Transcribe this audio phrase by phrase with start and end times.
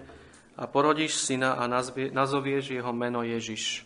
[0.55, 3.83] a porodíš syna a nazovieš jeho meno Ježiš.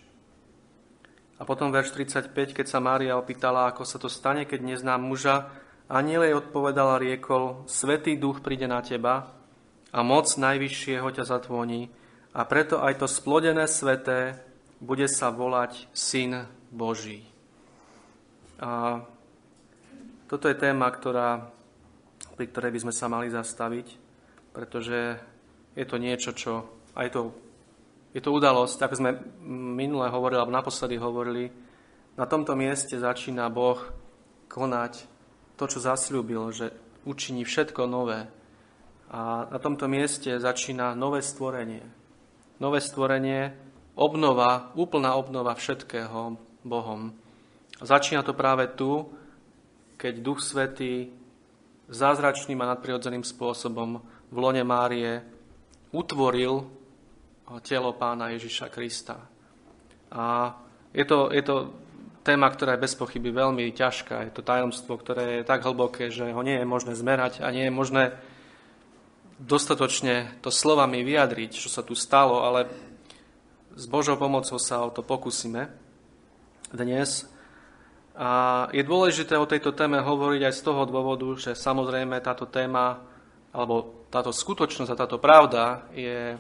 [1.41, 5.49] A potom verš 35, keď sa Mária opýtala, ako sa to stane, keď neznám muža,
[5.89, 9.33] aniel jej odpovedal a riekol, Svetý duch príde na teba
[9.89, 11.89] a moc najvyššieho ťa zatvoní
[12.37, 14.37] a preto aj to splodené sveté
[14.85, 17.32] bude sa volať Syn Boží.
[18.63, 19.03] A
[20.31, 21.51] toto je téma, ktorá
[22.37, 23.87] pri ktorej by sme sa mali zastaviť,
[24.57, 25.21] pretože
[25.77, 26.53] je to niečo, čo
[26.97, 27.21] aj to,
[28.13, 29.11] je to udalosť, ako sme
[29.77, 31.45] minule hovorili, alebo naposledy hovorili,
[32.13, 33.81] na tomto mieste začína Boh
[34.51, 35.09] konať
[35.57, 36.67] to, čo zasľúbil, že
[37.09, 38.29] učiní všetko nové.
[39.13, 41.85] A na tomto mieste začína nové stvorenie.
[42.61, 43.53] Nové stvorenie,
[43.97, 47.17] obnova, úplná obnova všetkého Bohom.
[47.83, 49.11] Začína to práve tu,
[49.99, 51.11] keď Duch Svetý
[51.91, 53.99] zázračným a nadprirodzeným spôsobom
[54.31, 55.19] v lone Márie
[55.91, 56.63] utvoril
[57.67, 59.19] telo pána Ježiša Krista.
[60.15, 60.55] A
[60.95, 61.75] je to, je to
[62.23, 64.31] téma, ktorá je bez pochyby veľmi ťažká.
[64.31, 67.67] Je to tajomstvo, ktoré je tak hlboké, že ho nie je možné zmerať a nie
[67.67, 68.15] je možné
[69.43, 72.71] dostatočne to slovami vyjadriť, čo sa tu stalo, ale
[73.75, 75.67] s Božou pomocou sa o to pokúsime
[76.71, 77.27] dnes.
[78.13, 83.01] A je dôležité o tejto téme hovoriť aj z toho dôvodu, že samozrejme táto téma,
[83.57, 86.37] alebo táto skutočnosť a táto pravda je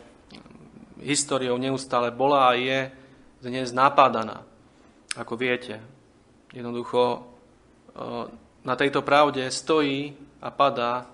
[1.00, 2.92] históriou neustále bola a je
[3.40, 4.44] dnes napádaná.
[5.16, 5.80] Ako viete,
[6.52, 7.18] jednoducho e,
[8.62, 11.08] na tejto pravde stojí a padá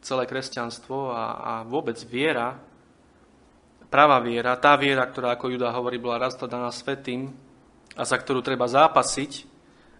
[0.00, 2.56] celé kresťanstvo a, a vôbec viera,
[3.88, 6.36] práva viera, tá viera, ktorá, ako Juda hovorí, bola raz
[6.76, 7.32] svetým
[7.96, 9.57] a za ktorú treba zápasiť,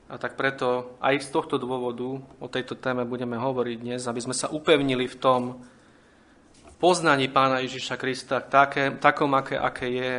[0.08, 4.32] a tak preto aj z tohto dôvodu o tejto téme budeme hovoriť dnes, aby sme
[4.32, 5.60] sa upevnili v tom
[6.80, 10.12] poznaní Pána Ježiša Krista, také, takom, aké, aké je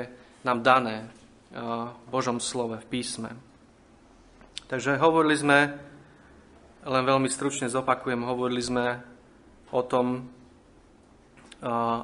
[0.46, 1.10] nám dané
[1.50, 3.34] v Božom slove, v písme.
[4.70, 5.60] Takže hovorili sme,
[6.86, 9.02] len veľmi stručne zopakujem, hovorili sme
[9.74, 10.30] o tom,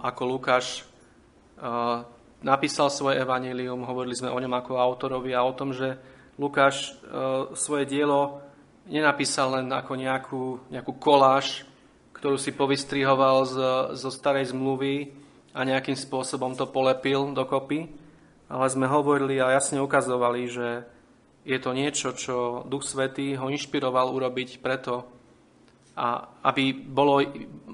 [0.02, 0.90] ako Lukáš
[2.42, 6.92] napísal svoje evanílium, hovorili sme o ňom ako autorovi a o tom, že Lukáš e,
[7.56, 8.44] svoje dielo
[8.86, 11.66] nenapísal len ako nejakú, nejakú koláž,
[12.14, 13.58] ktorú si povystrihoval z,
[13.98, 15.12] zo starej zmluvy
[15.56, 17.88] a nejakým spôsobom to polepil dokopy,
[18.52, 20.68] ale sme hovorili a jasne ukazovali, že
[21.46, 25.06] je to niečo, čo Duch Svetý ho inšpiroval urobiť preto,
[25.96, 27.24] a aby, bolo,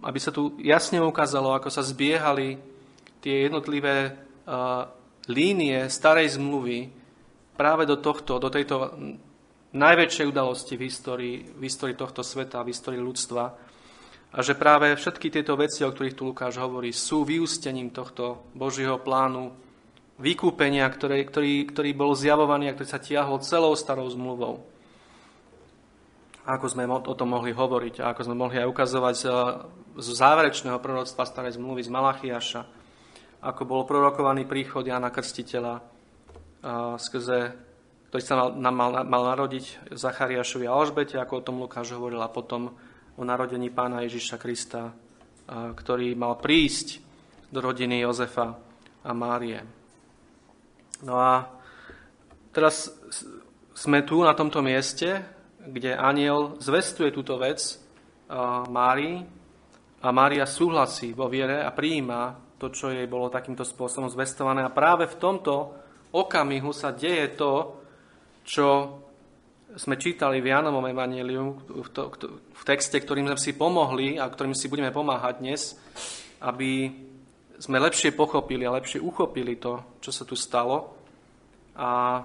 [0.05, 2.61] aby sa tu jasne ukázalo, ako sa zbiehali
[3.17, 4.85] tie jednotlivé uh,
[5.25, 7.00] línie starej zmluvy
[7.61, 8.97] práve do tohto, do tejto
[9.77, 13.53] najväčšej udalosti v histórii, v histórii tohto sveta, v histórii ľudstva.
[14.33, 18.97] A že práve všetky tieto veci, o ktorých tu Lukáš hovorí, sú vyústením tohto Božieho
[18.97, 19.53] plánu
[20.17, 24.65] vykúpenia, ktoré, ktorý, ktorý bol zjavovaný a ktorý sa tiahol celou starou zmluvou.
[26.49, 29.25] Ako sme o tom mohli hovoriť a ako sme mohli aj ukazovať z,
[30.01, 32.61] z záverečného proroctva starej zmluvy z Malachiaša,
[33.45, 36.00] ako bol prorokovaný príchod Jana Krstiteľa,
[36.97, 37.57] skrze,
[38.09, 42.29] ktorý sa mal, mal, mal narodiť Zachariášovi a Alžbete, ako o tom Lukáš hovoril, a
[42.29, 42.69] potom
[43.17, 44.93] o narodení pána Ježiša Krista,
[45.51, 47.01] ktorý mal prísť
[47.51, 48.55] do rodiny Jozefa
[49.03, 49.59] a Márie.
[51.01, 51.49] No a
[52.53, 52.93] teraz
[53.73, 55.25] sme tu na tomto mieste,
[55.61, 57.81] kde aniel zvestuje túto vec
[58.69, 59.25] Márii
[60.01, 64.61] a Mária súhlasí vo viere a prijíma to, čo jej bolo takýmto spôsobom zvestované.
[64.61, 65.73] A práve v tomto
[66.11, 67.79] okamihu sa deje to,
[68.43, 68.67] čo
[69.75, 71.87] sme čítali v Jánovom Evangeliu, v,
[72.51, 75.61] v texte, ktorým sme si pomohli a ktorým si budeme pomáhať dnes,
[76.43, 76.91] aby
[77.55, 80.91] sme lepšie pochopili a lepšie uchopili to, čo sa tu stalo.
[81.77, 82.19] A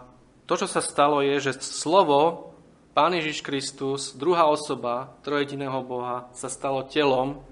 [0.48, 2.50] to, čo sa stalo, je, že slovo
[2.96, 7.44] Pán Ježiš Kristus, druhá osoba trojediného Boha, sa stalo telom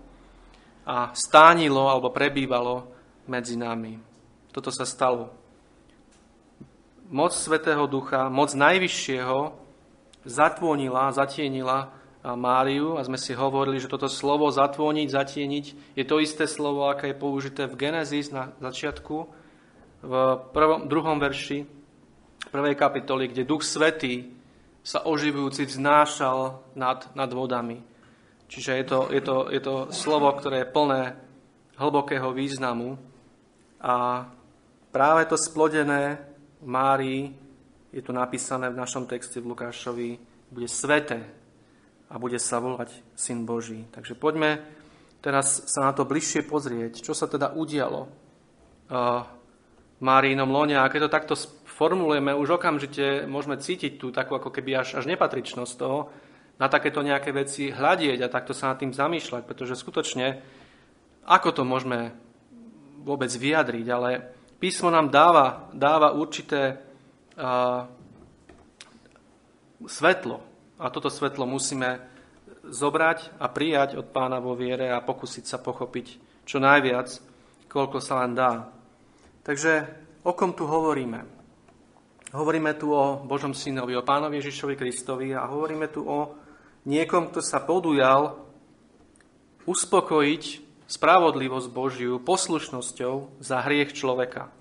[0.88, 2.88] a stánilo alebo prebývalo
[3.28, 4.00] medzi nami.
[4.48, 5.43] Toto sa stalo
[7.10, 9.52] moc Svetého Ducha, moc Najvyššieho
[10.24, 11.92] zatvonila, zatienila
[12.24, 17.12] Máriu a sme si hovorili, že toto slovo zatvoniť, zatieniť je to isté slovo, aké
[17.12, 19.28] je použité v Genesis na začiatku,
[20.04, 20.12] v
[20.52, 21.68] prvom, druhom verši
[22.48, 24.32] prvej kapitoly, kde Duch Svetý
[24.84, 27.80] sa oživujúci vznášal nad, nad vodami.
[28.48, 31.02] Čiže je to, je, to, je to slovo, ktoré je plné
[31.80, 33.00] hlbokého významu
[33.80, 34.28] a
[34.92, 36.20] práve to splodené
[36.64, 37.32] Márii
[37.92, 40.18] je tu napísané v našom texte v Lukášovi,
[40.50, 41.22] bude sveté,
[42.10, 43.90] a bude sa volať Syn Boží.
[43.90, 44.62] Takže poďme
[45.24, 48.06] teraz sa na to bližšie pozrieť, čo sa teda udialo
[48.92, 50.76] v Máriinom lone.
[50.76, 51.34] A keď to takto
[51.64, 56.12] formulujeme, už okamžite môžeme cítiť tú takú ako keby až, až nepatričnosť toho,
[56.54, 60.38] na takéto nejaké veci hľadieť a takto sa nad tým zamýšľať, pretože skutočne,
[61.26, 62.14] ako to môžeme
[63.02, 64.33] vôbec vyjadriť, ale
[64.64, 66.80] písmo nám dáva, dáva určité
[67.36, 67.84] uh,
[69.84, 70.40] svetlo,
[70.80, 72.00] a toto svetlo musíme
[72.64, 76.06] zobrať a prijať od pána vo viere a pokúsiť sa pochopiť
[76.48, 77.12] čo najviac,
[77.68, 78.72] koľko sa len dá.
[79.44, 79.84] Takže
[80.24, 81.20] o kom tu hovoríme?
[82.32, 86.40] Hovoríme tu o Božom synovi, o pánovi Ježišovi Kristovi a hovoríme tu o
[86.88, 88.32] niekom, kto sa podujal
[89.68, 94.52] uspokojiť spravodlivosť Božiu poslušnosťou za hriech človeka.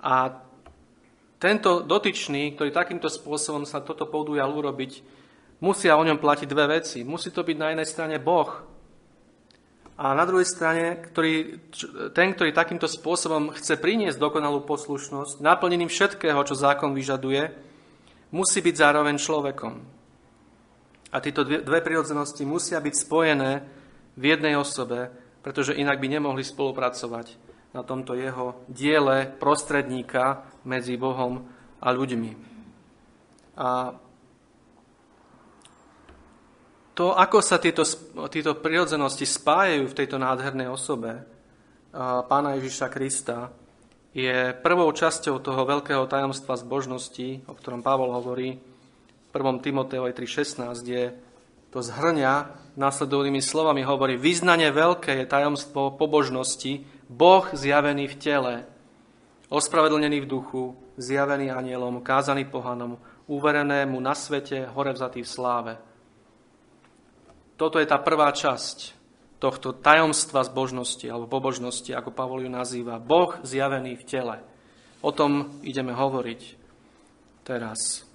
[0.00, 0.42] A
[1.36, 5.02] tento dotyčný, ktorý takýmto spôsobom sa toto podujal urobiť,
[5.60, 7.02] musia o ňom platiť dve veci.
[7.02, 8.76] Musí to byť na jednej strane Boh
[9.96, 11.56] a na druhej strane ktorý,
[12.12, 17.48] ten, ktorý takýmto spôsobom chce priniesť dokonalú poslušnosť, naplnením všetkého, čo zákon vyžaduje,
[18.28, 19.74] musí byť zároveň človekom.
[21.08, 23.52] A tieto dve, dve prirodzenosti musia byť spojené
[24.16, 25.12] v jednej osobe,
[25.44, 27.36] pretože inak by nemohli spolupracovať
[27.76, 31.44] na tomto jeho diele prostredníka medzi Bohom
[31.78, 32.32] a ľuďmi.
[33.60, 33.92] A
[36.96, 37.84] to, ako sa tieto,
[38.32, 41.20] tieto prirodzenosti spájajú v tejto nádhernej osobe
[42.28, 43.52] pána Ježiša Krista,
[44.16, 49.60] je prvou časťou toho veľkého tajomstva zbožnosti, o ktorom Pavol hovorí v 1.
[49.60, 51.12] Timoteovi 3.16, kde
[51.76, 58.54] to zhrňa následovnými slovami, hovorí, vyznanie veľké je tajomstvo pobožnosti, Boh zjavený v tele,
[59.52, 62.96] ospravedlnený v duchu, zjavený anielom, kázaný pohanom,
[63.28, 65.72] uverenému na svete, hore vzatý v sláve.
[67.60, 68.96] Toto je tá prvá časť
[69.36, 72.96] tohto tajomstva zbožnosti alebo pobožnosti, ako Pavol ju nazýva.
[72.96, 74.36] Boh zjavený v tele.
[75.04, 76.40] O tom ideme hovoriť
[77.44, 78.08] teraz.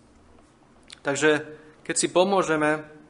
[1.06, 1.46] Takže
[1.86, 3.01] keď si pomôžeme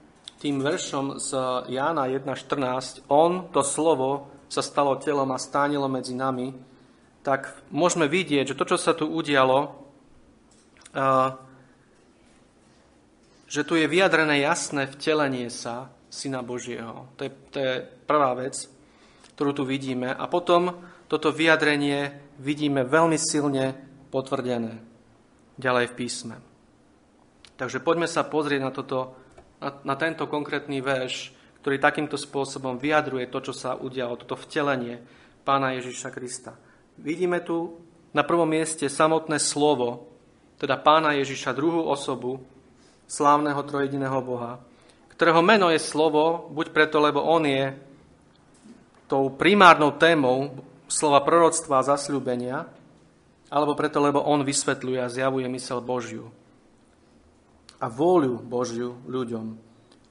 [0.42, 1.30] tým veršom z
[1.70, 6.52] Jána 1.14, on, to slovo, sa stalo telom a stánilo medzi nami,
[7.22, 9.78] tak môžeme vidieť, že to, čo sa tu udialo,
[13.46, 17.08] že tu je vyjadrené jasné vtelenie sa Syna Božieho.
[17.16, 17.74] To je, to je
[18.10, 18.68] prvá vec,
[19.38, 20.12] ktorú tu vidíme.
[20.12, 20.74] A potom
[21.06, 23.78] toto vyjadrenie vidíme veľmi silne
[24.10, 24.82] potvrdené
[25.56, 26.36] ďalej v písme.
[27.56, 29.21] Takže poďme sa pozrieť na, toto,
[29.62, 31.30] na, tento konkrétny verš,
[31.62, 34.98] ktorý takýmto spôsobom vyjadruje to, čo sa udialo, toto vtelenie
[35.46, 36.58] pána Ježiša Krista.
[36.98, 37.78] Vidíme tu
[38.12, 40.10] na prvom mieste samotné slovo,
[40.58, 42.42] teda pána Ježiša, druhú osobu
[43.06, 44.58] slávneho trojediného Boha,
[45.14, 47.78] ktorého meno je slovo, buď preto, lebo on je
[49.06, 50.58] tou primárnou témou
[50.90, 52.66] slova proroctva a zasľúbenia,
[53.52, 56.32] alebo preto, lebo on vysvetľuje a zjavuje mysel Božiu
[57.82, 59.58] a vôľu Božiu ľuďom,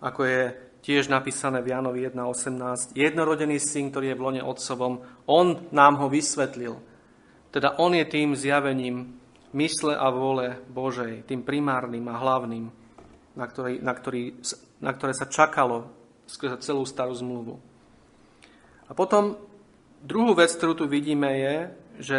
[0.02, 0.42] ako je
[0.82, 2.98] tiež napísané v Jánovi 1.18.
[2.98, 6.74] Jednorodený syn, ktorý je v lone otcovom, on nám ho vysvetlil.
[7.54, 9.20] Teda on je tým zjavením
[9.54, 12.66] mysle a vôle Božej, tým primárnym a hlavným,
[13.36, 14.22] na, ktorý, na, ktorý,
[14.80, 15.90] na ktoré sa čakalo
[16.26, 17.54] skrze celú starú zmluvu.
[18.86, 19.38] A potom
[20.02, 21.56] druhú vec, ktorú tu vidíme, je,
[22.00, 22.18] že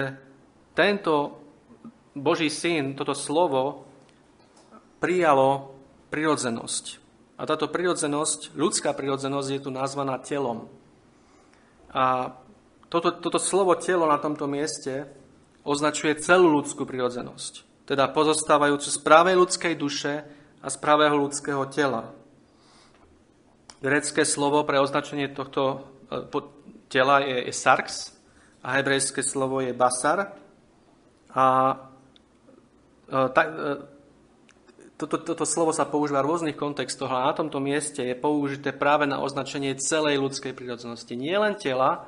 [0.76, 1.40] tento
[2.12, 3.91] Boží syn, toto slovo,
[5.02, 5.74] prijalo
[6.14, 7.02] prirodzenosť.
[7.42, 10.70] A táto prirodzenosť, ľudská prirodzenosť je tu nazvaná telom.
[11.90, 12.38] A
[12.88, 15.10] toto, toto slovo telo na tomto mieste
[15.66, 20.22] označuje celú ľudskú prirodzenosť, teda pozostávajúcu z právej ľudskej duše
[20.62, 22.14] a z pravého ľudského tela.
[23.82, 26.40] Grecké slovo pre označenie tohto e,
[26.94, 28.14] tela je, je sarx
[28.62, 30.38] a hebrejské slovo je basar.
[31.34, 31.46] A
[33.10, 33.52] e, ta, e,
[35.02, 39.10] toto, toto slovo sa používa v rôznych kontextoch, ale na tomto mieste je použité práve
[39.10, 41.18] na označenie celej ľudskej prírodzenosti.
[41.18, 42.06] Nie len tela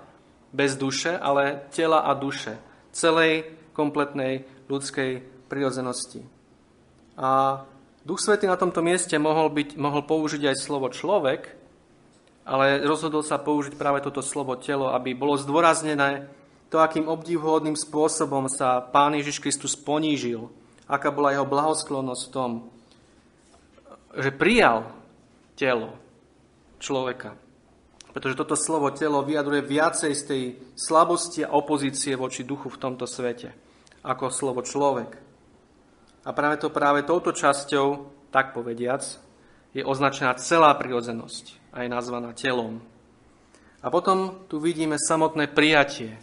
[0.54, 2.62] bez duše, ale tela a duše.
[2.94, 6.22] Celej kompletnej ľudskej prírodzenosti.
[7.18, 7.62] A
[8.04, 11.56] Duch Svetý na tomto mieste mohol, byť, mohol použiť aj slovo človek,
[12.44, 16.28] ale rozhodol sa použiť práve toto slovo telo, aby bolo zdôraznené
[16.68, 20.52] to, akým obdivhodným spôsobom sa Pán Ježiš Kristus ponížil,
[20.84, 22.52] aká bola jeho blahosklonnosť v tom,
[24.17, 24.89] že prijal
[25.58, 25.98] telo
[26.77, 27.38] človeka.
[28.13, 30.43] Pretože toto slovo telo vyjadruje viacej z tej
[30.77, 33.58] slabosti a opozície voči duchu v tomto svete,
[34.05, 35.17] ako slovo človek.
[36.24, 39.01] A práve to práve touto časťou, tak povediac,
[39.74, 42.86] je označená celá prirodzenosť a je nazvaná telom.
[43.82, 46.22] A potom tu vidíme samotné prijatie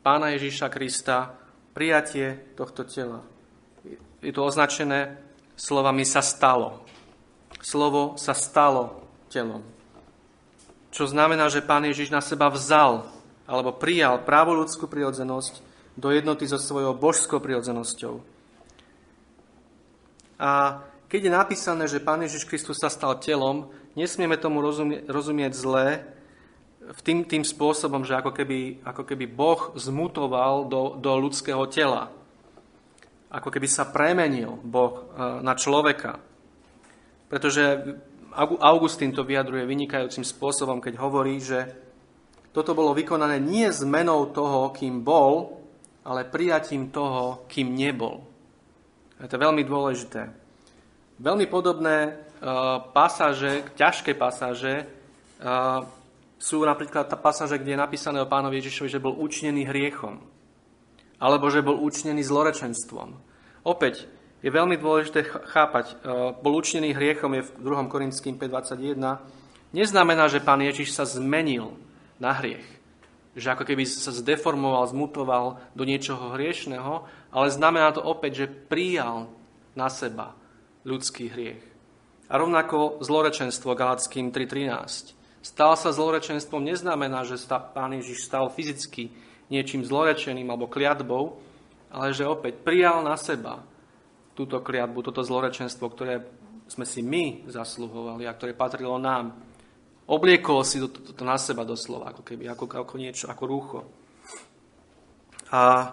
[0.00, 1.36] Pána Ježíša Krista,
[1.76, 3.20] prijatie tohto tela.
[4.24, 5.20] Je to označené
[5.52, 6.87] slovami sa stalo.
[7.60, 9.62] Slovo sa stalo telom.
[10.94, 13.06] Čo znamená, že Pán Ježiš na seba vzal
[13.48, 15.60] alebo prijal právo ľudskú prirodzenosť
[15.98, 18.38] do jednoty so svojou božskou prirodzenosťou
[20.38, 25.52] a keď je napísané, že Pán Ježiš Kristus sa stal telom, nesmieme tomu rozumie, rozumieť
[25.58, 25.86] zle
[26.88, 32.14] v tým, tým spôsobom, že ako keby, ako keby Boh zmutoval do, do ľudského tela.
[33.28, 36.22] Ako keby sa premenil Boh e, na človeka.
[37.28, 37.96] Pretože
[38.60, 41.68] Augustín to vyjadruje vynikajúcim spôsobom, keď hovorí, že
[42.52, 45.60] toto bolo vykonané nie zmenou toho, kým bol,
[46.08, 48.24] ale prijatím toho, kým nebol.
[49.20, 50.30] Je to veľmi dôležité.
[51.18, 55.84] Veľmi podobné uh, pasáže, ťažké pasáže, uh,
[56.38, 60.22] sú napríklad tá pasáže, kde je napísané o pánovi Ježišovi, že bol učnený hriechom.
[61.18, 63.18] Alebo že bol učnený zlorečenstvom.
[63.66, 64.06] Opäť,
[64.38, 67.92] je veľmi dôležité chápať, uh, bol učnený hriechom je v 2.
[67.92, 69.18] Korinským 5.21,
[69.74, 71.74] neznamená, že pán Ježiš sa zmenil
[72.22, 72.78] na hriech
[73.38, 79.30] že ako keby sa zdeformoval, zmutoval do niečoho hriešného, ale znamená to opäť, že prijal
[79.78, 80.34] na seba
[80.82, 81.62] ľudský hriech.
[82.28, 85.14] A rovnako zlorečenstvo Galackým 3.13.
[85.40, 89.14] Stal sa zlorečenstvom neznamená, že sa Pán Ježiš stal fyzicky
[89.48, 91.40] niečím zlorečeným alebo kliatbou,
[91.88, 93.64] ale že opäť prijal na seba
[94.38, 96.22] túto kliatbu, toto zlorečenstvo, ktoré
[96.70, 99.34] sme si my zasluhovali a ktoré patrilo nám.
[100.06, 103.80] Obliekol si to, to, to na seba doslova, ako keby, ako, ako niečo, ako rúcho.
[105.50, 105.92] A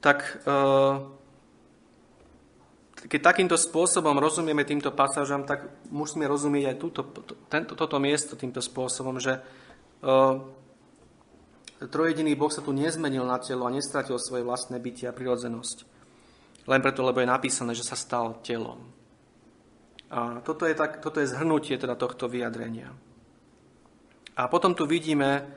[0.00, 0.58] tak, e,
[3.06, 8.34] keď takýmto spôsobom rozumieme týmto pasážam, tak musíme rozumieť aj túto, to, tento, toto miesto
[8.34, 9.40] týmto spôsobom, že e,
[11.86, 15.91] trojediný Boh sa tu nezmenil na telo a nestratil svoje vlastné bytie a prirodzenosť.
[16.66, 18.78] Len preto, lebo je napísané, že sa stal telom.
[20.12, 22.92] A toto je, tak, toto je zhrnutie teda tohto vyjadrenia.
[24.36, 25.48] A potom tu vidíme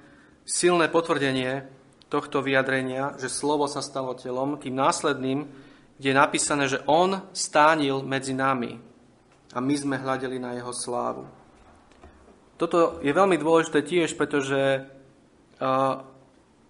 [0.48, 1.68] silné potvrdenie
[2.08, 5.44] tohto vyjadrenia, že slovo sa stalo telom, tým následným,
[5.96, 8.80] kde je napísané, že on stánil medzi nami
[9.56, 11.24] a my sme hľadeli na jeho slávu.
[12.56, 14.84] Toto je veľmi dôležité tiež, pretože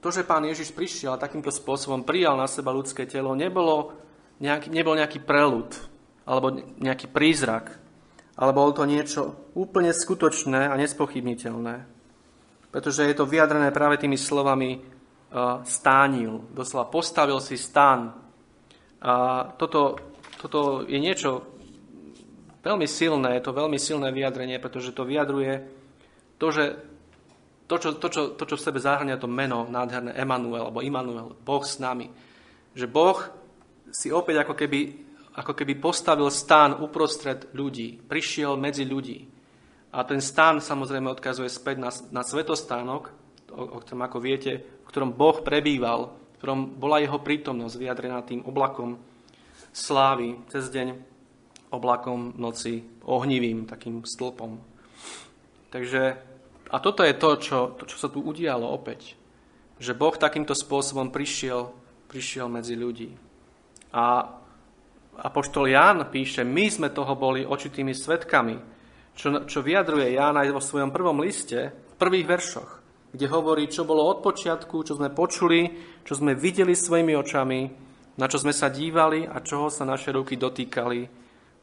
[0.01, 4.04] to, že pán Ježiš prišiel a takýmto spôsobom prijal na seba ľudské telo, nebolo
[4.41, 5.71] nejaký, nebol nejaký prelud
[6.25, 6.51] alebo
[6.81, 7.77] nejaký prízrak,
[8.35, 11.95] ale bolo to niečo úplne skutočné a nespochybniteľné
[12.75, 16.43] pretože je to vyjadrené práve tými slovami uh, stánil.
[16.51, 18.11] Doslova postavil si stán.
[18.99, 19.95] A toto,
[20.43, 21.39] toto je niečo
[22.67, 25.63] veľmi silné, je to veľmi silné vyjadrenie, pretože to vyjadruje
[26.35, 26.75] to, že
[27.71, 31.31] to, čo, to, čo, to, čo v sebe zahrania to meno nádherné Emanuel, alebo Immanuel,
[31.47, 32.11] Boh s nami.
[32.75, 33.23] Že Boh
[33.91, 34.79] si opäť ako keby,
[35.35, 39.27] ako keby postavil stán uprostred ľudí, prišiel medzi ľudí.
[39.95, 43.11] A ten stán samozrejme odkazuje späť na, na svetostánok,
[43.55, 44.51] o, o ktorom, ako viete,
[44.83, 48.99] v ktorom Boh prebýval, v ktorom bola jeho prítomnosť vyjadrená tým oblakom
[49.71, 50.95] slávy cez deň,
[51.71, 54.59] oblakom noci, ohnivým takým stĺpom.
[55.71, 56.15] Takže,
[56.71, 59.19] a toto je to, čo, to, čo sa tu udialo opäť.
[59.79, 61.71] Že Boh takýmto spôsobom prišiel,
[62.07, 63.11] prišiel medzi ľudí.
[63.95, 64.27] A
[65.15, 68.59] Apoštol Ján píše, my sme toho boli očitými svetkami,
[69.15, 72.71] čo, čo vyjadruje Ján aj vo svojom prvom liste, v prvých veršoch,
[73.15, 75.71] kde hovorí, čo bolo od počiatku, čo sme počuli,
[76.03, 77.59] čo sme videli svojimi očami,
[78.19, 81.07] na čo sme sa dívali a čoho sa naše ruky dotýkali,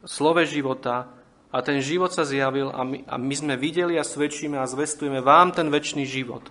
[0.01, 1.13] slove života
[1.53, 5.21] a ten život sa zjavil a my, a my sme videli a svedčíme a zvestujeme
[5.21, 6.49] vám ten väčší život,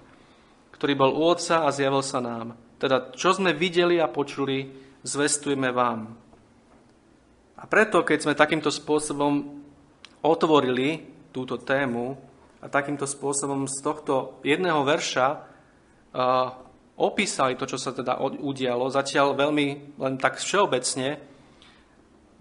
[0.79, 2.55] ktorý bol u Otca a zjavil sa nám.
[2.79, 4.71] Teda, čo sme videli a počuli,
[5.03, 6.15] zvestujeme vám.
[7.59, 9.63] A preto, keď sme takýmto spôsobom
[10.23, 12.19] otvorili túto tému
[12.63, 15.39] a takýmto spôsobom z tohto jedného verša uh,
[16.99, 21.19] opísali to, čo sa teda udialo, zatiaľ veľmi len tak všeobecne,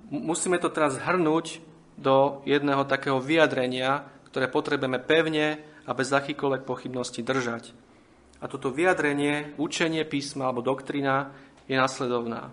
[0.09, 1.63] musíme to teraz hrnúť
[1.97, 7.73] do jedného takého vyjadrenia, ktoré potrebujeme pevne a bez akýkoľvek pochybnosti držať.
[8.41, 11.29] A toto vyjadrenie, učenie písma alebo doktrina
[11.71, 12.51] je nasledovná.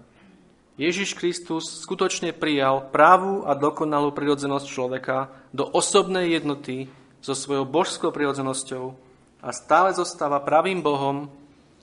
[0.79, 6.87] Ježiš Kristus skutočne prijal právú a dokonalú prirodzenosť človeka do osobnej jednoty
[7.19, 8.95] so svojou božskou prirodzenosťou
[9.43, 11.27] a stále zostáva pravým Bohom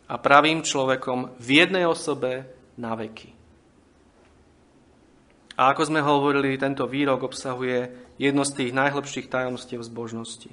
[0.08, 2.48] a pravým človekom v jednej osobe
[2.80, 3.36] na veky.
[5.60, 10.52] A ako sme hovorili, tento výrok obsahuje jedno z tých najhlbších tajomstiev zbožnosti.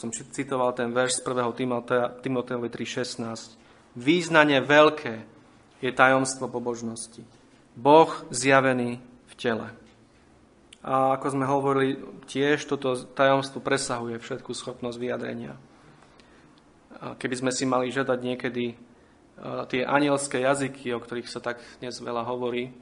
[0.00, 2.24] Som citoval ten verš z 1.
[2.24, 3.56] Timoteovi 3.16.
[4.00, 5.33] Význanie veľké
[5.84, 7.20] je tajomstvo pobožnosti.
[7.76, 9.68] Boh zjavený v tele.
[10.80, 15.60] A ako sme hovorili, tiež toto tajomstvo presahuje všetku schopnosť vyjadrenia.
[17.20, 18.64] Keby sme si mali žiadať niekedy
[19.68, 22.72] tie anielské jazyky, o ktorých sa tak dnes veľa hovorí,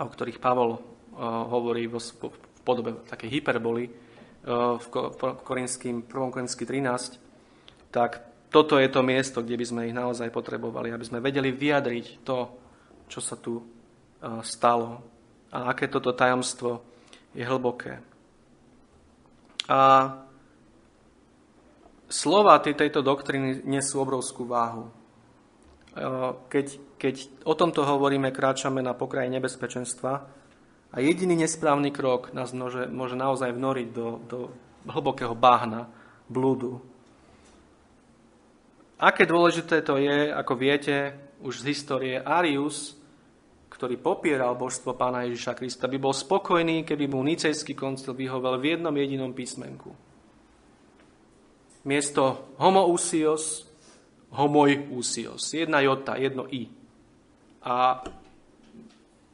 [0.00, 0.80] a o ktorých Pavol
[1.20, 2.00] hovorí v
[2.64, 3.92] podobe takej hyperboly
[4.48, 4.86] v
[5.44, 6.32] Korinským, 1.
[6.32, 7.20] Korinský 13,
[7.92, 12.20] tak toto je to miesto, kde by sme ich naozaj potrebovali, aby sme vedeli vyjadriť
[12.22, 12.38] to,
[13.08, 13.58] čo sa tu
[14.44, 15.02] stalo
[15.50, 16.84] a aké toto tajomstvo
[17.32, 17.98] je hlboké.
[19.72, 19.80] A
[22.12, 24.92] slova tejto doktriny nesú obrovskú váhu.
[26.52, 30.12] Keď keď o tomto hovoríme, kráčame na pokraji nebezpečenstva
[30.94, 34.38] a jediný nesprávny krok nás môže, môže naozaj vnoriť do, do
[34.86, 35.90] hlbokého báhna,
[36.30, 36.78] blúdu.
[39.02, 42.94] Aké dôležité to je, ako viete, už z histórie Arius,
[43.66, 48.78] ktorý popieral božstvo pána Ježiša Krista, by bol spokojný, keby mu Nicejský koncil vyhovel v
[48.78, 49.90] jednom jedinom písmenku.
[51.82, 53.66] Miesto homoousios,
[54.38, 55.50] homoiousios.
[55.50, 56.70] Jedna jota, jedno i
[57.66, 58.06] a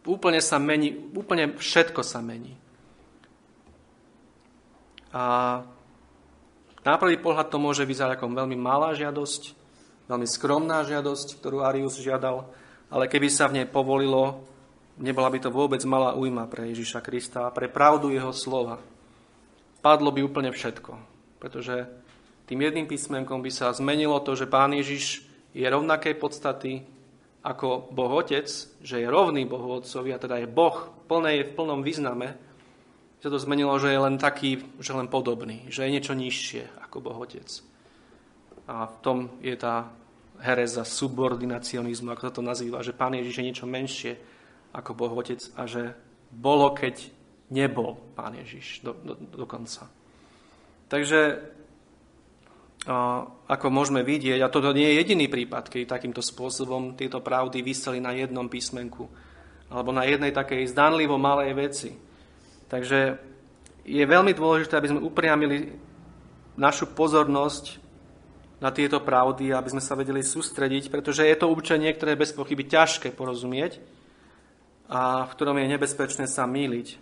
[0.09, 2.57] úplne sa mení, úplne všetko sa mení.
[5.13, 5.61] A
[6.85, 9.58] na prvý pohľad to môže vyzerať ako veľmi malá žiadosť,
[10.09, 12.49] veľmi skromná žiadosť, ktorú Arius žiadal,
[12.89, 14.43] ale keby sa v nej povolilo,
[14.97, 18.81] nebola by to vôbec malá újma pre Ježiša Krista a pre pravdu jeho slova.
[19.79, 20.93] Padlo by úplne všetko,
[21.39, 21.87] pretože
[22.49, 26.83] tým jedným písmenkom by sa zmenilo to, že Pán Ježiš je rovnakej podstaty,
[27.45, 28.49] ako Boh Otec,
[28.83, 32.35] že je rovný Bohu Otcovi, a teda je Boh plné, v plnom význame,
[33.19, 36.97] sa to zmenilo, že je len taký, že len podobný, že je niečo nižšie ako
[37.03, 37.51] Boh Otec.
[38.69, 39.91] A v tom je tá
[40.39, 44.13] hereza subordinacionizmu, ako sa to nazýva, že Pán Ježiš je niečo menšie
[44.73, 45.97] ako Boh Otec a že
[46.31, 47.11] bolo, keď
[47.51, 49.89] nebol Pán Ježiš do, do, dokonca.
[50.89, 51.21] Takže
[53.49, 57.99] ako môžeme vidieť, a toto nie je jediný prípad, keď takýmto spôsobom tieto pravdy vyseli
[58.01, 59.05] na jednom písmenku
[59.69, 61.91] alebo na jednej takej zdanlivo malej veci.
[62.73, 63.21] Takže
[63.85, 65.77] je veľmi dôležité, aby sme upriamili
[66.57, 67.88] našu pozornosť
[68.59, 72.33] na tieto pravdy, aby sme sa vedeli sústrediť, pretože je to učenie, ktoré je bez
[72.35, 73.79] pochyby ťažké porozumieť
[74.91, 76.99] a v ktorom je nebezpečné sa míliť.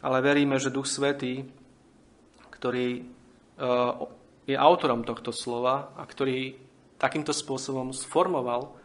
[0.00, 1.44] Ale veríme, že Duch Svetý,
[2.54, 3.04] ktorý
[4.46, 6.56] je autorom tohto slova a ktorý
[6.96, 8.76] takýmto spôsobom sformoval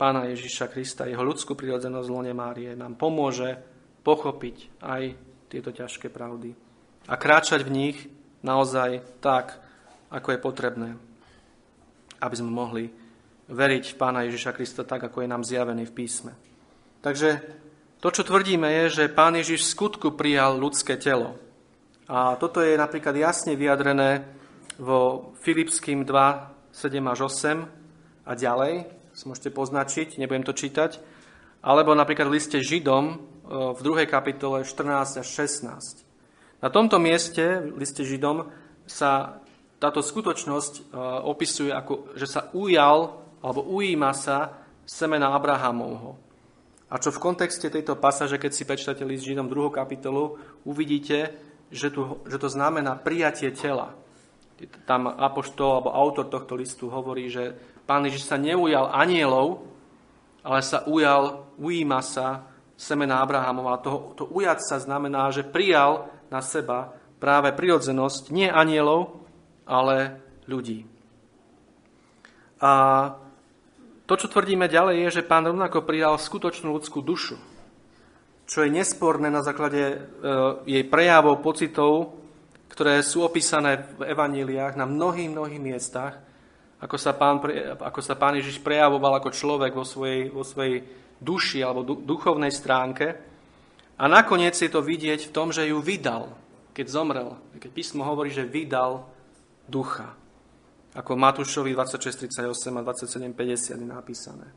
[0.00, 3.60] pána Ježiša Krista, jeho ľudskú prirodzenosť v lone Márie, nám pomôže
[4.00, 5.02] pochopiť aj
[5.52, 6.56] tieto ťažké pravdy
[7.08, 7.98] a kráčať v nich
[8.40, 9.60] naozaj tak,
[10.08, 10.88] ako je potrebné,
[12.20, 12.84] aby sme mohli
[13.50, 16.32] veriť v pána Ježiša Krista tak, ako je nám zjavený v písme.
[17.00, 17.40] Takže
[18.00, 21.36] to, čo tvrdíme, je, že pán Ježiš v skutku prijal ľudské telo.
[22.06, 24.24] A toto je napríklad jasne vyjadrené
[24.80, 27.60] vo Filipským 2, 7 až 8
[28.24, 31.02] a ďalej, si môžete poznačiť, nebudem to čítať,
[31.60, 33.16] alebo napríklad v liste Židom e,
[33.76, 34.08] v 2.
[34.08, 36.64] kapitole 14 až 16.
[36.64, 38.48] Na tomto mieste, v liste Židom,
[38.88, 39.42] sa
[39.80, 40.80] táto skutočnosť e,
[41.24, 46.20] opisuje ako, že sa ujal alebo ujíma sa semena Abrahamovho.
[46.92, 49.72] A čo v kontexte tejto pasaže, keď si prečítate list Židom 2.
[49.72, 50.36] kapitolu,
[50.68, 51.32] uvidíte,
[51.72, 53.96] že, tu, že to znamená prijatie tela
[54.84, 57.56] tam apoštol alebo autor tohto listu hovorí, že
[57.88, 59.64] pán Ježiš sa neujal anielov,
[60.44, 62.44] ale sa ujal, ujíma sa
[62.76, 63.80] semena Abrahamova.
[63.84, 69.19] To, to ujať sa znamená, že prijal na seba práve prirodzenosť nie anielov,
[69.70, 70.18] ale
[70.50, 70.82] ľudí.
[72.58, 72.72] A
[74.10, 77.38] to, čo tvrdíme ďalej, je, že pán rovnako prijal skutočnú ľudskú dušu,
[78.50, 79.98] čo je nesporné na základe e,
[80.66, 82.20] jej prejavov, pocitov
[82.70, 86.22] ktoré sú opísané v evaníliách na mnohých, mnohých miestach,
[86.80, 87.42] ako sa, pán,
[87.76, 90.80] ako sa pán Ježiš prejavoval ako človek vo svojej, vo svojej
[91.20, 93.20] duši alebo duchovnej stránke.
[94.00, 96.32] A nakoniec je to vidieť v tom, že ju vydal,
[96.72, 97.36] keď zomrel.
[97.60, 99.04] Keď písmo hovorí, že vydal
[99.70, 100.18] ducha.
[100.98, 104.50] Ako Matúšovi 26.38 a 27.50 je napísané.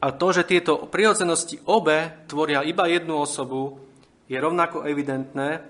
[0.00, 3.80] A to, že tieto prirodzenosti obe tvoria iba jednu osobu,
[4.28, 5.64] je rovnako evidentné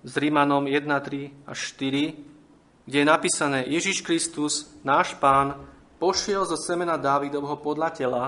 [0.00, 5.54] s Rímanom 1, 3 a 4, kde je napísané Ježiš Kristus, náš pán,
[6.00, 8.24] pošiel zo semena Dávidovho podľa tela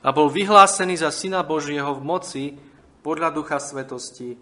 [0.00, 2.44] a bol vyhlásený za syna Božieho v moci
[3.02, 4.38] podľa ducha svetosti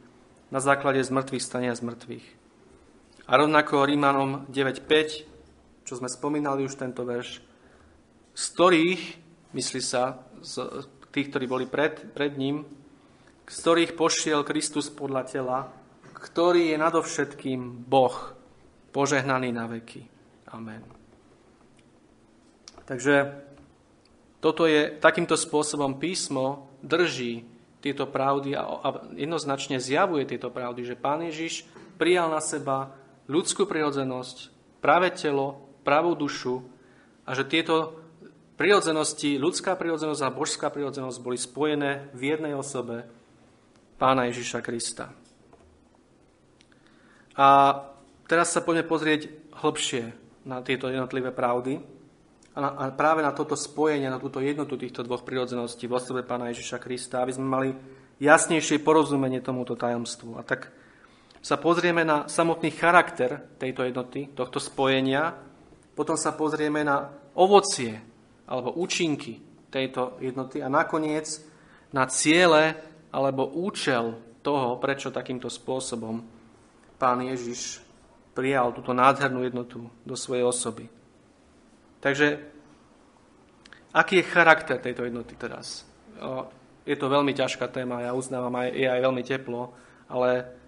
[0.52, 2.35] na základe zmrtvých stania z.
[3.26, 7.42] A rovnako Rímanom 9.5, čo sme spomínali už tento verš,
[8.30, 9.02] z ktorých,
[9.50, 12.62] myslí sa, z tých, ktorí boli pred, pred ním,
[13.50, 15.58] z ktorých pošiel Kristus podľa tela,
[16.14, 18.14] ktorý je nadovšetkým Boh,
[18.94, 20.06] požehnaný na veky.
[20.54, 20.86] Amen.
[22.86, 23.42] Takže
[24.38, 27.42] toto je takýmto spôsobom písmo drží
[27.82, 28.62] tieto pravdy a,
[29.18, 31.66] jednoznačne zjavuje tieto pravdy, že Pán Ježiš
[31.98, 32.94] prijal na seba
[33.26, 36.62] ľudskú prirodzenosť, práve telo, pravú dušu
[37.26, 37.98] a že tieto
[38.56, 43.06] prirodzenosti, ľudská prirodzenosť a božská prirodzenosť boli spojené v jednej osobe
[44.00, 45.12] pána Ježiša Krista.
[47.36, 47.46] A
[48.24, 49.28] teraz sa poďme pozrieť
[49.60, 50.02] hlbšie
[50.48, 51.84] na tieto jednotlivé pravdy
[52.56, 56.24] a, na, a práve na toto spojenie, na túto jednotu týchto dvoch prirodzeností v osobe
[56.24, 57.70] pána Ježiša Krista, aby sme mali
[58.16, 60.40] jasnejšie porozumenie tomuto tajomstvu.
[60.40, 60.72] A tak
[61.46, 65.30] sa pozrieme na samotný charakter tejto jednoty, tohto spojenia,
[65.94, 67.06] potom sa pozrieme na
[67.38, 68.02] ovocie
[68.50, 69.38] alebo účinky
[69.70, 71.38] tejto jednoty a nakoniec
[71.94, 72.74] na ciele
[73.14, 76.18] alebo účel toho, prečo takýmto spôsobom
[76.98, 77.78] pán Ježiš
[78.34, 80.90] prijal túto nádhernú jednotu do svojej osoby.
[82.02, 82.42] Takže,
[83.94, 85.86] aký je charakter tejto jednoty teraz?
[86.82, 89.70] Je to veľmi ťažká téma, ja uznávam, je aj veľmi teplo,
[90.10, 90.65] ale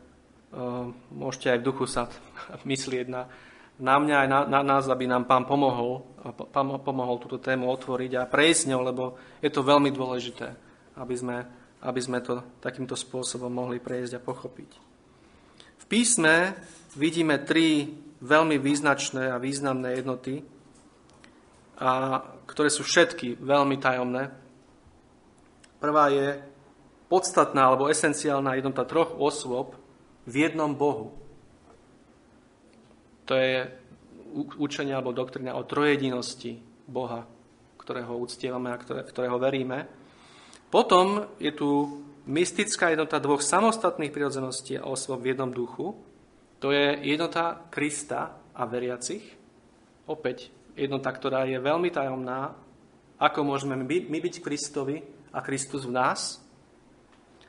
[1.12, 2.08] môžete aj v duchu sa
[2.70, 3.28] myslieť na,
[3.78, 6.02] na mňa aj na, na nás, aby nám pán pomohol,
[6.50, 9.04] pán pomohol túto tému otvoriť a prejsť ňou, lebo
[9.38, 10.48] je to veľmi dôležité,
[10.98, 11.36] aby sme,
[11.86, 14.70] aby sme to takýmto spôsobom mohli prejsť a pochopiť.
[15.78, 16.58] V písme
[16.98, 17.86] vidíme tri
[18.18, 20.42] veľmi význačné a významné jednoty,
[21.78, 22.18] a,
[22.50, 24.34] ktoré sú všetky veľmi tajomné.
[25.78, 26.42] Prvá je
[27.06, 29.78] podstatná alebo esenciálna jednota troch osôb
[30.28, 31.16] v jednom Bohu.
[33.24, 33.64] To je
[34.60, 37.24] učenie alebo doktrina o trojedinosti Boha,
[37.80, 39.88] ktorého uctievame a ktorého veríme.
[40.68, 45.96] Potom je tu mystická jednota dvoch samostatných prirodzeností a osôb v jednom duchu.
[46.60, 49.24] To je jednota Krista a veriacich.
[50.04, 52.52] Opäť jednota, ktorá je veľmi tajomná.
[53.16, 55.00] Ako môžeme my, my byť Kristovi
[55.32, 56.44] a Kristus v nás.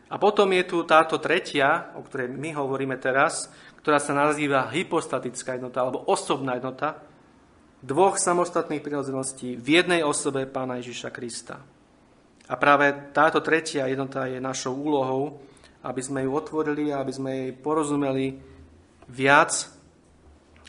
[0.10, 3.46] A potom je tu táto tretia, o ktorej my hovoríme teraz,
[3.80, 6.98] ktorá sa nazýva hypostatická jednota alebo osobná jednota
[7.80, 11.62] dvoch samostatných prirodzeností v jednej osobe Pána Ježiša Krista.
[12.50, 15.40] A práve táto tretia jednota je našou úlohou,
[15.86, 18.36] aby sme ju otvorili a aby sme jej porozumeli
[19.08, 19.54] viac,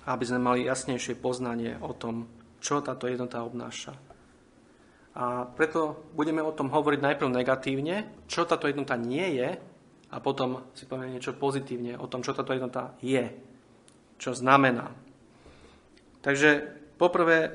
[0.07, 2.29] aby sme mali jasnejšie poznanie o tom,
[2.61, 4.10] čo táto jednota obnáša.
[5.11, 9.59] A preto budeme o tom hovoriť najprv negatívne, čo táto jednota nie je,
[10.11, 13.31] a potom si povieme niečo pozitívne o tom, čo táto jednota je,
[14.19, 14.91] čo znamená.
[16.19, 16.67] Takže
[16.99, 17.51] poprvé, e, e,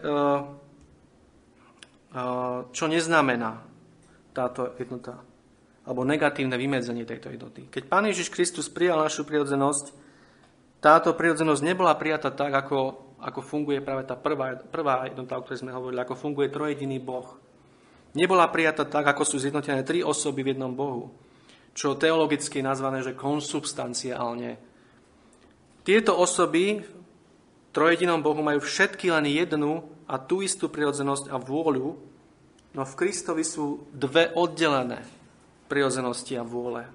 [2.72, 3.60] čo neznamená
[4.32, 5.20] táto jednota,
[5.86, 7.68] alebo negatívne vymedzenie tejto jednoty.
[7.68, 9.92] Keď Pán Ježiš Kristus prijal našu prirodzenosť,
[10.80, 15.66] táto prirodzenosť nebola prijatá tak, ako, ako funguje práve tá prvá, prvá jednota, o ktorej
[15.66, 17.42] sme hovorili, ako funguje trojediný Boh.
[18.14, 21.10] Nebola prijatá tak, ako sú zjednotené tri osoby v jednom Bohu
[21.76, 24.56] čo teologicky nazvané, že konsubstanciálne.
[25.84, 26.90] Tieto osoby v
[27.76, 32.00] trojedinom Bohu majú všetky len jednu a tú istú prirodzenosť a vôľu,
[32.72, 35.04] no v Kristovi sú dve oddelené
[35.68, 36.88] prirodzenosti a vôle.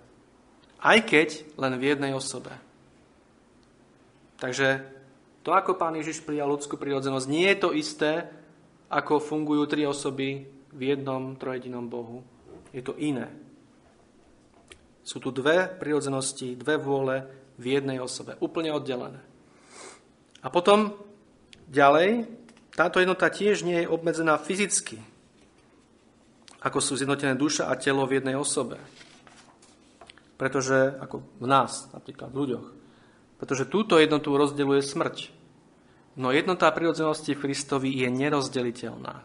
[0.81, 2.57] Aj keď len v jednej osobe.
[4.41, 4.81] Takže
[5.41, 8.29] to, ako Pán Ježiš prijal ľudskú prirodzenosť, nie je to isté,
[8.93, 12.21] ako fungujú tri osoby v jednom trojedinom Bohu.
[12.75, 13.31] Je to iné.
[15.01, 17.25] Sú tu dve prirodzenosti, dve vôle
[17.57, 19.21] v jednej osobe, úplne oddelené.
[20.41, 20.97] A potom
[21.69, 22.29] ďalej,
[22.73, 25.01] táto jednota tiež nie je obmedzená fyzicky,
[26.61, 28.77] ako sú zjednotené duša a telo v jednej osobe.
[30.37, 32.67] Pretože, ako v nás, napríklad v ľuďoch,
[33.41, 35.33] pretože túto jednotu rozdeluje smrť.
[36.21, 39.25] No jednota prirodzenosti Kristovi je nerozdeliteľná.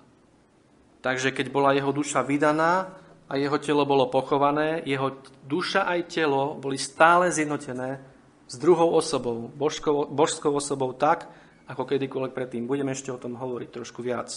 [1.04, 6.54] Takže keď bola jeho duša vydaná, a jeho telo bolo pochované, jeho duša aj telo
[6.62, 7.98] boli stále zjednotené
[8.46, 11.26] s druhou osobou, božskou, božskou osobou tak,
[11.66, 12.70] ako kedykoľvek predtým.
[12.70, 14.30] Budeme ešte o tom hovoriť trošku viac.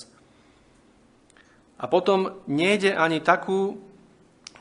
[1.77, 3.77] A potom nejde ani takú,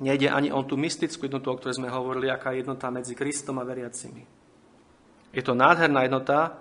[0.03, 3.63] nejde ani o tú mystickú jednotu, o ktorej sme hovorili, aká je jednota medzi Kristom
[3.63, 4.37] a veriacimi.
[5.38, 6.58] Je to nádherná jednota,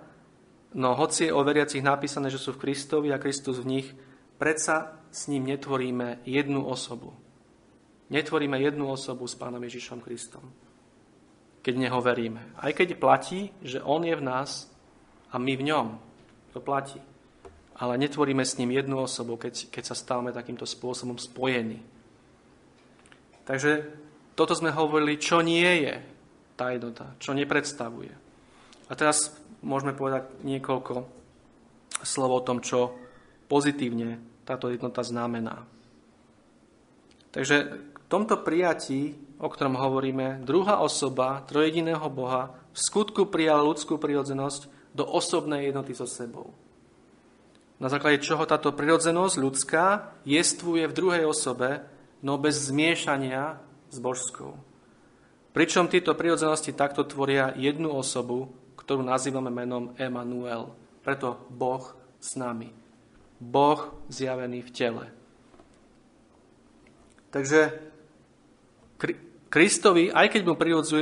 [0.77, 3.87] no hoci je o veriacich napísané, že sú v Kristovi a Kristus v nich,
[4.37, 7.17] predsa s ním netvoríme jednu osobu.
[8.12, 10.45] Netvoríme jednu osobu s Pánom Ježišom Kristom,
[11.65, 12.53] keď neho veríme.
[12.61, 14.69] Aj keď platí, že On je v nás
[15.33, 15.87] a my v ňom.
[16.53, 17.01] To platí
[17.77, 21.85] ale netvoríme s ním jednu osobu, keď, keď sa stávame takýmto spôsobom spojení.
[23.45, 23.93] Takže
[24.33, 25.95] toto sme hovorili, čo nie je
[26.57, 28.26] tá jednota, čo nepredstavuje.
[28.87, 31.07] A teraz môžeme povedať niekoľko
[32.07, 32.94] slov o tom, čo
[33.51, 35.66] pozitívne táto jednota znamená.
[37.35, 43.99] Takže v tomto prijatí, o ktorom hovoríme, druhá osoba trojediného Boha v skutku prijala ľudskú
[43.99, 46.55] prirodzenosť do osobnej jednoty so sebou
[47.77, 49.87] na základe čoho táto prirodzenosť ľudská
[50.25, 51.85] jestvuje v druhej osobe,
[52.25, 53.61] no bez zmiešania
[53.92, 54.57] s božskou.
[55.53, 58.53] Pričom tieto prirodzenosti takto tvoria jednu osobu,
[58.87, 60.70] ktorú nazývame menom Emanuel.
[61.03, 61.83] Preto Boh
[62.22, 62.70] s nami.
[63.42, 65.05] Boh zjavený v tele.
[67.35, 67.75] Takže
[69.51, 70.55] Kristovi, aj keď mu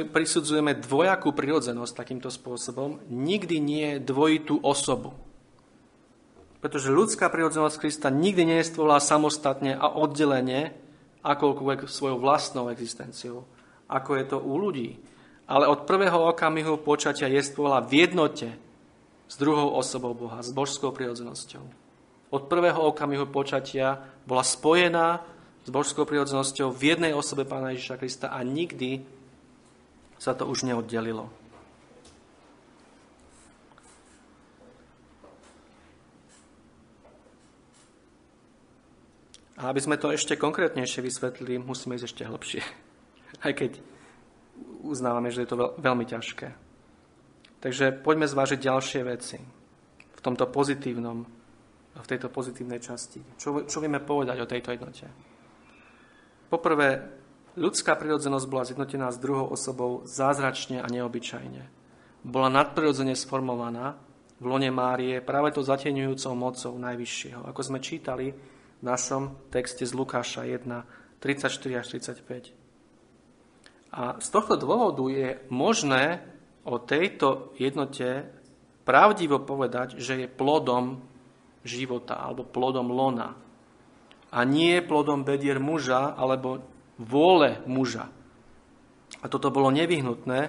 [0.08, 5.12] prisudzujeme dvojakú prirodzenosť takýmto spôsobom, nikdy nie dvojitú osobu.
[6.64, 10.72] Pretože ľudská prirodzenosť Krista nikdy neestvovala samostatne a oddelenie
[11.20, 13.44] akoľkoľvek svojou vlastnou existenciou,
[13.88, 14.96] ako je to u ľudí.
[15.44, 18.48] Ale od prvého okamihu počatia jestvovala v jednote
[19.28, 21.64] s druhou osobou Boha, s božskou prirodzenosťou.
[22.32, 25.20] Od prvého okamihu počatia bola spojená
[25.64, 29.04] s božskou prirodzenosťou v jednej osobe Pána Ježiša Krista a nikdy
[30.16, 31.28] sa to už neoddelilo.
[39.54, 42.60] A aby sme to ešte konkrétnejšie vysvetlili, musíme ísť ešte hlbšie.
[43.46, 43.78] Aj keď
[44.84, 46.48] uznávame, že je to veľmi ťažké.
[47.64, 49.40] Takže poďme zvážiť ďalšie veci
[50.12, 51.24] v tomto pozitívnom,
[51.96, 53.24] v tejto pozitívnej časti.
[53.40, 55.08] Čo, čo vieme povedať o tejto jednote?
[56.52, 57.00] Poprvé,
[57.56, 61.62] ľudská prirodzenosť bola zjednotená s druhou osobou zázračne a neobyčajne.
[62.24, 63.96] Bola nadprirodzene sformovaná
[64.40, 67.48] v lone Márie práve to zateňujúcou mocou Najvyššieho.
[67.48, 68.34] Ako sme čítali,
[68.84, 70.68] našom texte z Lukáša 1,
[71.22, 72.63] 34 až 35.
[73.94, 76.26] A z tohto dôvodu je možné
[76.66, 78.26] o tejto jednote
[78.82, 80.98] pravdivo povedať, že je plodom
[81.62, 83.38] života alebo plodom lona.
[84.34, 86.66] A nie plodom bedier muža alebo
[86.98, 88.10] vôle muža.
[89.22, 90.40] A toto bolo nevyhnutné,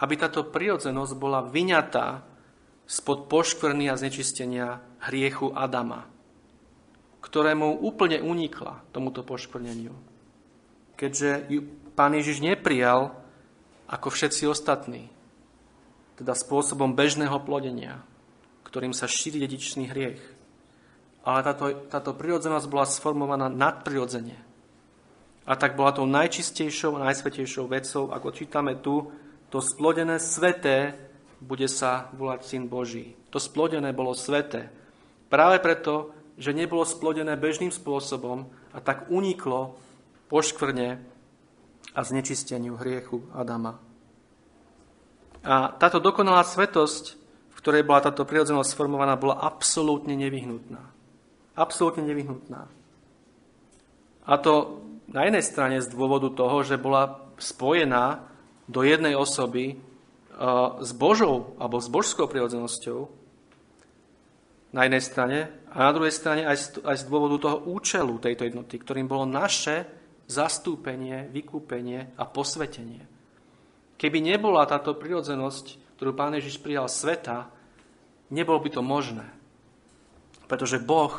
[0.00, 2.24] aby táto prirodzenosť bola vyňatá
[2.88, 6.16] spod poškvrny a znečistenia hriechu Adama
[7.26, 9.90] ktorému úplne unikla tomuto poškvrneniu.
[10.94, 11.60] Keďže ju
[11.96, 13.16] pán Ježiš neprijal
[13.88, 15.08] ako všetci ostatní,
[16.20, 18.04] teda spôsobom bežného plodenia,
[18.68, 20.20] ktorým sa šíri dedičný hriech.
[21.26, 24.38] Ale táto, táto prirodzenosť bola sformovaná nadprirodzene.
[25.46, 29.10] A tak bola tou najčistejšou a najsvetejšou vecou, ako čítame tu,
[29.50, 30.94] to splodené sveté
[31.38, 33.14] bude sa volať Syn Boží.
[33.30, 34.70] To splodené bolo sveté.
[35.30, 39.78] Práve preto, že nebolo splodené bežným spôsobom a tak uniklo
[40.28, 41.15] poškvrne
[41.96, 43.80] a znečisteniu hriechu Adama.
[45.40, 47.16] A táto dokonalá svetosť,
[47.48, 50.82] v ktorej bola táto prirodzenosť sformovaná, bola absolútne nevyhnutná.
[51.56, 52.68] Absolútne nevyhnutná.
[54.28, 58.28] A to na jednej strane z dôvodu toho, že bola spojená
[58.68, 59.80] do jednej osoby
[60.82, 63.08] s Božou alebo s božskou prirodzenosťou,
[64.76, 65.38] na jednej strane
[65.72, 69.24] a na druhej strane aj z, aj z dôvodu toho účelu tejto jednoty, ktorým bolo
[69.24, 69.88] naše
[70.26, 73.06] zastúpenie, vykúpenie a posvetenie.
[73.96, 77.48] Keby nebola táto prirodzenosť, ktorú Pán Ježiš prijal sveta,
[78.28, 79.24] nebolo by to možné.
[80.50, 81.14] Pretože Boh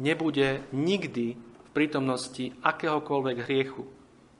[0.00, 3.86] nebude nikdy v prítomnosti akéhokoľvek hriechu.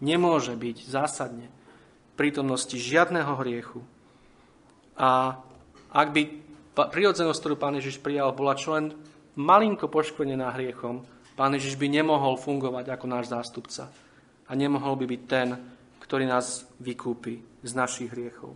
[0.03, 3.85] Nemôže byť zásadne v prítomnosti žiadneho hriechu.
[4.97, 5.41] A
[5.93, 6.23] ak by
[6.75, 8.97] prirodzenosť, ktorú Pán Ježiš prijal, bola čo len
[9.37, 11.05] malinko poškvrnená hriechom,
[11.37, 13.93] Pán Ježiš by nemohol fungovať ako náš zástupca
[14.47, 15.49] a nemohol by byť ten,
[16.01, 18.55] ktorý nás vykúpi z našich hriechov.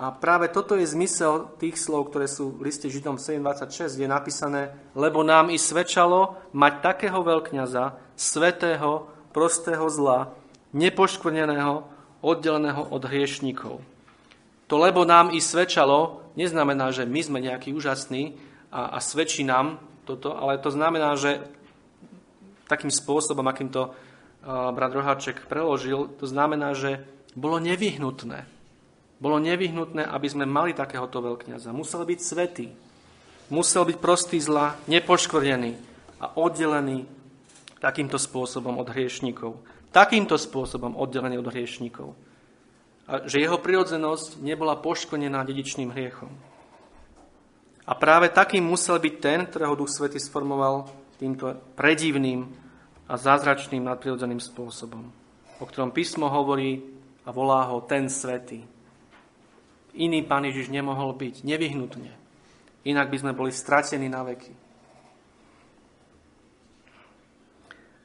[0.00, 4.10] A práve toto je zmysel tých slov, ktoré sú v liste Židom 7.26, kde je
[4.10, 4.62] napísané,
[4.96, 10.32] lebo nám i svedčalo mať takého veľkňaza, svetého prostého zla,
[10.74, 11.86] nepoškvrneného,
[12.24, 13.84] oddeleného od hriešníkov.
[14.66, 18.40] To lebo nám i svedčalo, neznamená, že my sme nejakí úžasní
[18.72, 19.76] a, a svedčí nám
[20.08, 21.44] toto, ale to znamená, že
[22.66, 23.92] takým spôsobom, akým to
[24.46, 27.02] brat Roháček preložil, to znamená, že
[27.38, 28.44] bolo nevyhnutné.
[29.22, 31.70] Bolo nevyhnutné, aby sme mali takéhoto veľkňaza.
[31.70, 32.66] Musel byť svetý.
[33.54, 35.72] Musel byť prostý zla, nepoškvrnený
[36.18, 37.06] a oddelený
[37.78, 39.58] takýmto spôsobom od hriešníkov.
[39.94, 42.08] Takýmto spôsobom oddelený od hriešníkov.
[43.06, 46.30] A že jeho prirodzenosť nebola poškodená dedičným hriechom.
[47.82, 50.86] A práve takým musel byť ten, ktorého Duch Svety sformoval
[51.18, 52.61] týmto predivným
[53.12, 55.04] a zázračným nadprirodzeným spôsobom,
[55.60, 56.80] o ktorom písmo hovorí
[57.28, 58.64] a volá ho ten svetý.
[59.92, 62.08] Iný Pán Ježiš nemohol byť, nevyhnutne.
[62.88, 64.56] Inak by sme boli stratení na veky.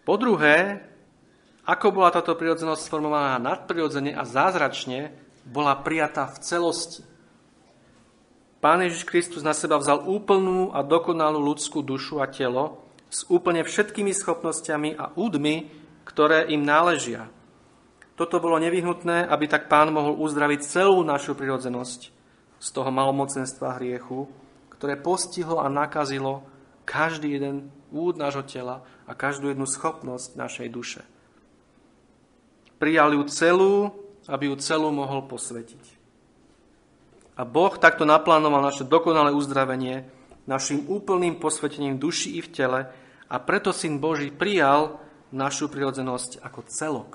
[0.03, 0.83] Po druhé,
[1.63, 5.15] ako bola táto prirodzenosť sformovaná nadprirodzene a zázračne,
[5.47, 7.07] bola prijatá v celosti.
[8.59, 13.63] Pán Ježiš Kristus na seba vzal úplnú a dokonalú ľudskú dušu a telo s úplne
[13.63, 15.71] všetkými schopnosťami a údmi,
[16.03, 17.31] ktoré im náležia.
[18.17, 22.01] Toto bolo nevyhnutné, aby tak pán mohol uzdraviť celú našu prirodzenosť
[22.57, 24.25] z toho malomocenstva hriechu,
[24.73, 26.41] ktoré postihlo a nakazilo
[26.87, 31.01] každý jeden úd nášho tela a každú jednu schopnosť našej duše.
[32.81, 33.73] Prijal ju celú,
[34.25, 35.97] aby ju celú mohol posvetiť.
[37.37, 40.09] A Boh takto naplánoval naše dokonalé uzdravenie
[40.47, 42.81] našim úplným posvetením duši i v tele
[43.27, 44.97] a preto Syn Boží prijal
[45.36, 47.12] našu prirodzenosť ako celok.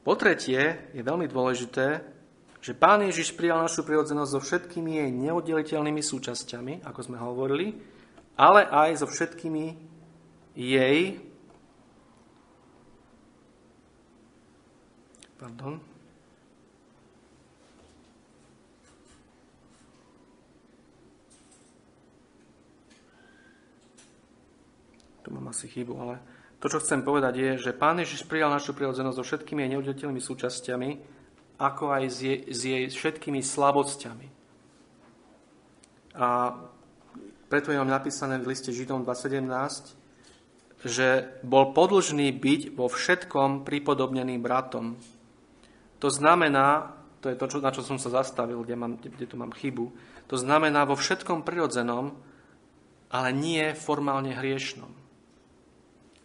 [0.00, 2.00] Po tretie je veľmi dôležité,
[2.64, 7.76] že Pán Ježiš prijal našu prirodzenosť so všetkými jej neoddeliteľnými súčasťami, ako sme hovorili,
[8.40, 9.64] ale aj so všetkými
[10.56, 11.28] jej
[15.38, 15.78] Pardon.
[25.22, 26.14] Tu asi chybu, ale
[26.58, 30.22] to, čo chcem povedať, je, že Pán Ježiš prijal našu prirodzenosť so všetkými jej neoddeliteľnými
[30.22, 30.90] súčasťami,
[31.58, 34.28] ako aj s jej, s jej všetkými slabosťami.
[36.18, 36.54] A
[37.46, 39.94] preto je vám napísané v liste Židom 2.17,
[40.86, 44.98] že bol podlžný byť vo všetkom pripodobnený bratom,
[45.98, 49.34] to znamená, to je to, čo, na čo som sa zastavil, kde, mám, kde tu
[49.34, 49.90] mám chybu,
[50.30, 52.14] to znamená vo všetkom prirodzenom,
[53.10, 55.07] ale nie formálne hriešnom.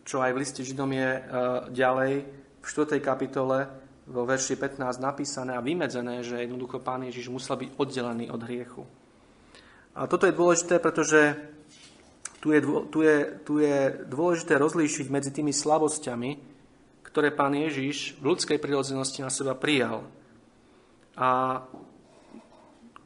[0.03, 1.23] Čo aj v liste Židom je uh,
[1.71, 2.13] ďalej
[2.59, 2.99] v 4.
[2.99, 3.67] kapitole
[4.03, 8.83] vo verši 15 napísané a vymedzené, že jednoducho Pán Ježiš musel byť oddelený od hriechu.
[9.95, 11.37] A toto je dôležité, pretože
[12.43, 12.59] tu je,
[12.91, 16.31] tu je, tu je dôležité rozlíšiť medzi tými slabosťami,
[17.07, 20.03] ktoré pán Ježiš v ľudskej prirodzenosti na seba prijal.
[21.15, 21.61] A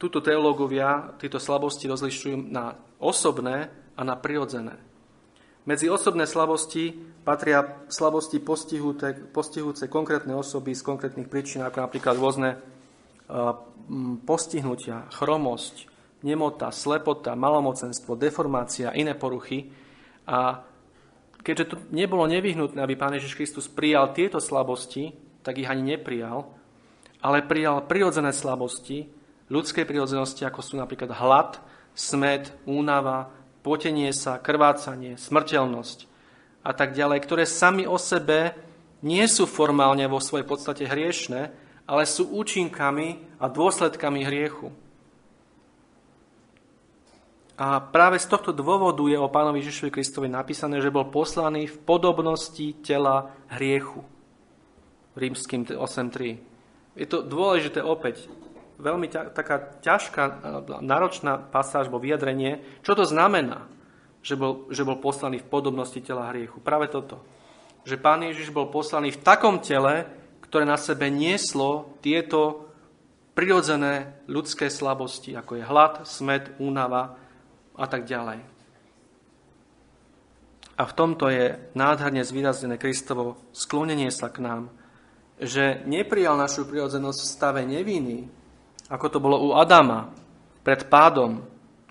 [0.00, 4.87] túto teológovia tieto slabosti rozlišujú na osobné a na prirodzené.
[5.68, 6.96] Medzi osobné slabosti
[7.28, 12.56] patria slabosti postihúce konkrétne osoby z konkrétnych príčin, ako napríklad rôzne
[14.24, 15.84] postihnutia, chromosť,
[16.24, 19.68] nemota, slepota, malomocenstvo, deformácia, iné poruchy.
[20.24, 20.64] A
[21.44, 25.12] keďže to nebolo nevyhnutné, aby Pán Ježiš Kristus prijal tieto slabosti,
[25.44, 26.48] tak ich ani neprijal,
[27.20, 29.04] ale prijal prirodzené slabosti,
[29.52, 31.60] ľudskej prirodzenosti, ako sú napríklad hlad,
[31.92, 33.36] smet, únava,
[33.68, 36.08] potenie sa, krvácanie, smrteľnosť
[36.64, 38.56] a tak ďalej, ktoré sami o sebe
[39.04, 41.52] nie sú formálne vo svojej podstate hriešne,
[41.84, 44.72] ale sú účinkami a dôsledkami hriechu.
[47.60, 51.76] A práve z tohto dôvodu je o pánovi Ježišovi Kristovi napísané, že bol poslaný v
[51.84, 54.00] podobnosti tela hriechu.
[55.12, 56.38] Rímským 8.3.
[56.96, 58.30] Je to dôležité opäť.
[58.78, 60.22] Veľmi ťa, taká ťažká,
[60.82, 62.62] náročná pasáž vo vyjadrenie.
[62.86, 63.66] Čo to znamená,
[64.22, 66.62] že bol, že bol poslaný v podobnosti tela hriechu?
[66.62, 67.18] Práve toto.
[67.82, 70.06] Že pán Ježiš bol poslaný v takom tele,
[70.46, 72.70] ktoré na sebe nieslo tieto
[73.34, 77.18] prirodzené ľudské slabosti, ako je hlad, smet, únava,
[77.78, 78.42] a tak ďalej.
[80.78, 84.70] A v tomto je nádherne zvýraznené Kristovo sklonenie sa k nám,
[85.38, 88.37] že neprijal našu prirodzenosť v stave neviny,
[88.88, 90.08] ako to bolo u Adama
[90.64, 91.44] pred pádom,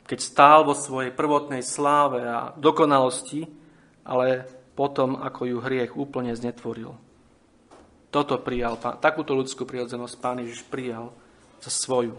[0.08, 3.46] keď stál vo svojej prvotnej sláve a dokonalosti,
[4.08, 6.94] ale potom, ako ju hriech úplne znetvoril.
[8.08, 11.12] Toto prijal, takúto ľudskú prirodzenosť Pán Ježiš prijal
[11.60, 12.16] za svoju.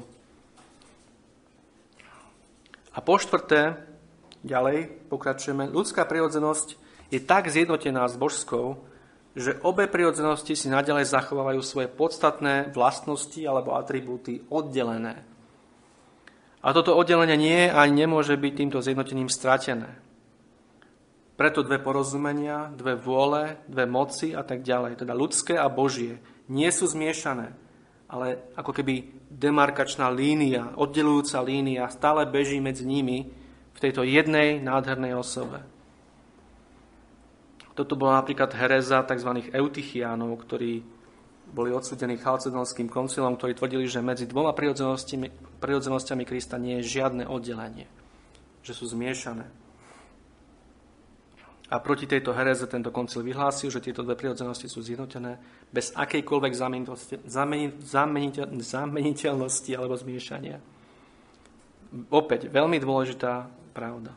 [2.92, 3.78] A po štvrté,
[4.42, 5.70] ďalej, pokračujeme.
[5.70, 6.74] Ľudská prirodzenosť
[7.08, 8.82] je tak zjednotená s božskou,
[9.38, 15.22] že obe prirodzenosti si nadalej zachovávajú svoje podstatné vlastnosti alebo atribúty oddelené.
[16.58, 19.94] A toto oddelenie nie ani nemôže byť týmto zjednotením stratené.
[21.38, 26.18] Preto dve porozumenia, dve vôle, dve moci a tak ďalej, teda ľudské a božie,
[26.50, 27.54] nie sú zmiešané,
[28.10, 33.30] ale ako keby demarkačná línia, oddelujúca línia stále beží medzi nimi
[33.70, 35.62] v tejto jednej nádhernej osobe.
[37.78, 39.54] Toto bola napríklad hereza tzv.
[39.54, 40.82] eutichiánov, ktorí
[41.54, 47.86] boli odsudení chalcedonským koncilom, ktorí tvrdili, že medzi dvoma prirodzenosťami Krista nie je žiadne oddelenie,
[48.66, 49.46] že sú zmiešané.
[51.68, 55.38] A proti tejto hereze tento koncil vyhlásil, že tieto dve prirodzenosti sú zjednotené
[55.70, 56.52] bez akejkoľvek
[58.66, 60.58] zameniteľnosti alebo zmiešania.
[62.10, 64.12] Opäť, veľmi dôležitá pravda.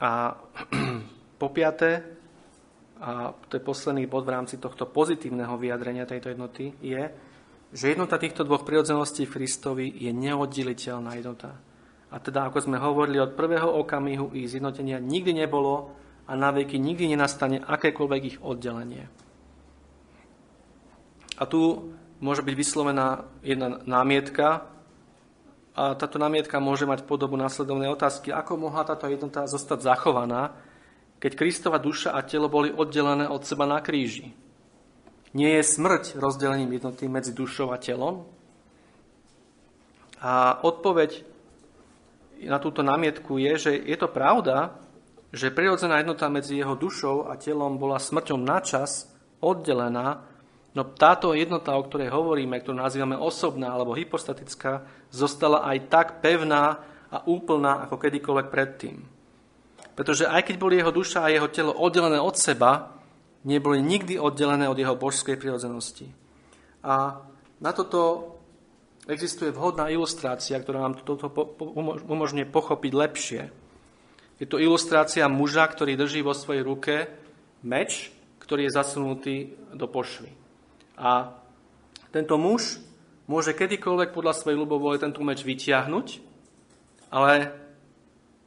[0.00, 0.34] A
[1.40, 2.02] po piaté,
[2.98, 7.02] a to je posledný bod v rámci tohto pozitívneho vyjadrenia tejto jednoty, je,
[7.74, 11.58] že jednota týchto dvoch prirodzeností v Kristovi je neoddeliteľná jednota
[12.14, 15.90] a teda, ako sme hovorili, od prvého okamihu ich zjednotenia nikdy nebolo
[16.30, 19.10] a na veky nikdy nenastane akékoľvek ich oddelenie.
[21.34, 21.90] A tu
[22.22, 24.70] môže byť vyslovená jedna námietka,
[25.74, 28.30] a táto námietka môže mať podobu následovnej otázky.
[28.30, 30.54] Ako mohla táto jednota zostať zachovaná,
[31.18, 34.30] keď Kristova duša a telo boli oddelené od seba na kríži?
[35.34, 38.22] Nie je smrť rozdelením jednoty medzi dušou a telom?
[40.22, 41.26] A odpoveď
[42.46, 44.78] na túto námietku je, že je to pravda,
[45.34, 49.10] že prirodzená jednota medzi jeho dušou a telom bola smrťou načas
[49.42, 50.22] oddelená,
[50.74, 56.82] no táto jednota, o ktorej hovoríme, ktorú nazývame osobná alebo hypostatická, zostala aj tak pevná
[57.14, 58.96] a úplná ako kedykoľvek predtým.
[59.94, 62.98] Pretože aj keď boli jeho duša a jeho telo oddelené od seba,
[63.46, 66.10] neboli nikdy oddelené od jeho božskej prirodzenosti.
[66.82, 67.22] A
[67.62, 68.34] na toto
[69.06, 71.30] existuje vhodná ilustrácia, ktorá nám toto
[72.10, 73.42] umožňuje pochopiť lepšie.
[74.42, 77.06] Je to ilustrácia muža, ktorý drží vo svojej ruke
[77.62, 78.10] meč,
[78.42, 79.36] ktorý je zasunutý
[79.70, 80.43] do pošvy.
[80.94, 81.34] A
[82.14, 82.78] tento muž
[83.26, 86.06] môže kedykoľvek podľa svojej ľubovole tento meč vytiahnuť,
[87.10, 87.50] ale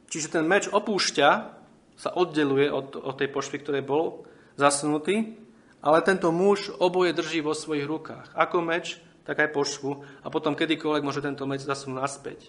[0.08, 1.58] čiže ten meč opúšťa,
[1.98, 4.22] sa oddeluje od, od tej pošvy, ktorej bol
[4.54, 5.34] zasunutý,
[5.82, 8.38] ale tento muž oboje drží vo svojich rukách.
[8.38, 12.40] Ako meč, tak aj pošvu a potom kedykoľvek môže tento meč zasunúť naspäť.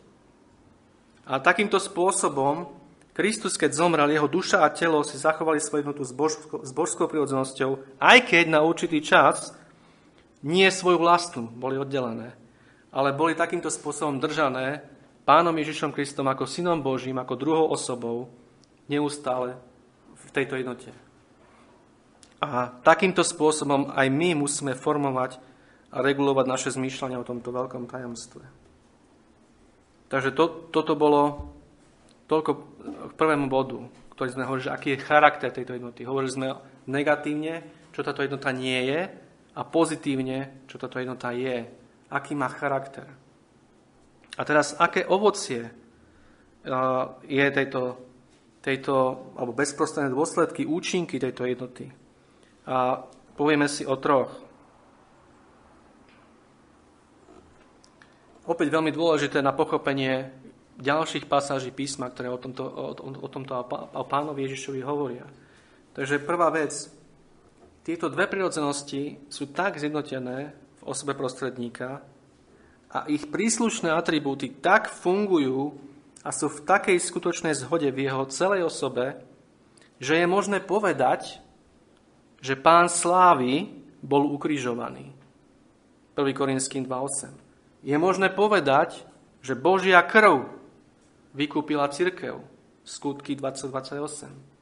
[1.26, 2.78] A takýmto spôsobom
[3.14, 7.10] Kristus, keď zomrel, jeho duša a telo si zachovali svoju jednotu s, božskou, s božskou
[7.10, 9.52] prirodzenosťou, aj keď na určitý čas
[10.44, 12.36] nie svoju vlastnú boli oddelené,
[12.90, 14.82] ale boli takýmto spôsobom držané
[15.30, 18.34] Pánom Ježišom Kristom ako synom Božím, ako druhou osobou,
[18.90, 19.62] neustále
[20.18, 20.90] v tejto jednote.
[22.42, 25.38] A takýmto spôsobom aj my musíme formovať
[25.94, 28.42] a regulovať naše zmýšľanie o tomto veľkom tajomstve.
[30.10, 31.54] Takže to, toto bolo
[32.26, 32.52] toľko
[33.10, 33.86] k prvému bodu,
[34.18, 36.02] ktorý sme hovorili, že aký je charakter tejto jednoty.
[36.10, 36.48] Hovorili sme
[36.90, 37.62] negatívne,
[37.94, 39.29] čo táto jednota nie je
[39.60, 41.68] a pozitívne, čo táto jednota je.
[42.10, 43.06] Aký má charakter.
[44.40, 45.68] A teraz, aké ovocie
[47.28, 47.82] je tejto,
[48.64, 48.96] tejto
[49.36, 51.92] alebo bezprostredné dôsledky, účinky tejto jednoty.
[52.72, 53.04] A
[53.36, 54.50] povieme si o troch.
[58.50, 60.34] opäť veľmi dôležité na pochopenie
[60.82, 63.54] ďalších pasáží písma, ktoré o tomto, o, o tomto
[63.94, 65.30] o pánovi Ježišovi hovoria.
[65.94, 66.90] Takže prvá vec,
[67.84, 72.04] tieto dve prirodzenosti sú tak zjednotené v osobe prostredníka
[72.90, 75.78] a ich príslušné atribúty tak fungujú
[76.26, 79.20] a sú v takej skutočnej zhode v jeho celej osobe,
[80.00, 81.40] že je možné povedať,
[82.40, 85.12] že pán slávy bol ukrižovaný.
[86.16, 86.36] 1.
[86.36, 87.50] Korinským 2.8
[87.84, 89.08] je možné povedať,
[89.40, 90.52] že Božia krv
[91.32, 92.44] vykúpila církev.
[92.84, 94.59] Skutky 2028.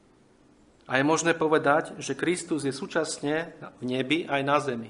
[0.88, 4.88] A je možné povedať, že Kristus je súčasne v nebi aj na zemi.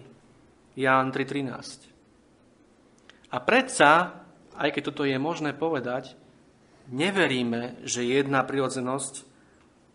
[0.79, 3.35] Ján 3.13.
[3.35, 4.23] A predsa,
[4.55, 6.15] aj keď toto je možné povedať,
[6.95, 9.27] neveríme, že jedna prirodzenosť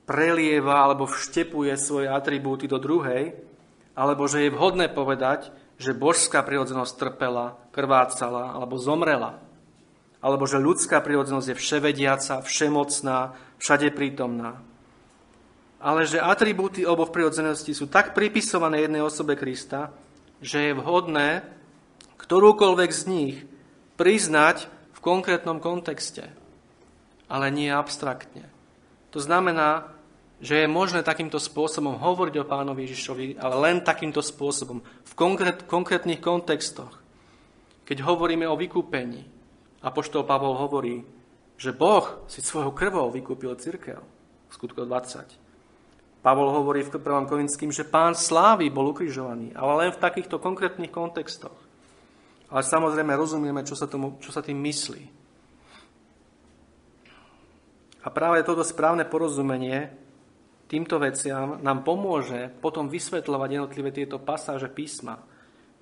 [0.03, 3.39] prelieva alebo vštepuje svoje atribúty do druhej,
[3.95, 9.39] alebo že je vhodné povedať, že božská prirodzenosť trpela, krvácala alebo zomrela.
[10.19, 14.72] Alebo že ľudská prirodzenosť je vševediaca, všemocná, všade prítomná.
[15.83, 19.91] Ale že atribúty oboch prirodzenosti sú tak pripisované jednej osobe Krista,
[20.39, 21.43] že je vhodné
[22.23, 23.35] ktorúkoľvek z nich
[23.99, 26.31] priznať v konkrétnom kontexte.
[27.33, 28.45] ale nie abstraktne.
[29.09, 29.89] To znamená,
[30.37, 35.65] že je možné takýmto spôsobom hovoriť o pánovi Ježišovi, ale len takýmto spôsobom, v konkrét,
[35.65, 36.93] konkrétnych kontextoch.
[37.89, 39.25] Keď hovoríme o vykúpení,
[39.81, 41.01] Apoštol Pavol hovorí,
[41.57, 43.97] že Boh si svojou krvou vykúpil církev
[44.47, 45.42] v skutku 20.
[46.23, 47.27] Pavol hovorí v 1.
[47.27, 51.59] Korinským, že pán slávy bol ukrižovaný, ale len v takýchto konkrétnych kontextoch.
[52.47, 55.03] Ale samozrejme rozumieme, čo sa, tomu, čo sa tým myslí.
[58.03, 59.91] A práve toto správne porozumenie
[60.71, 65.19] týmto veciam nám pomôže potom vysvetľovať jednotlivé tieto pasáže písma,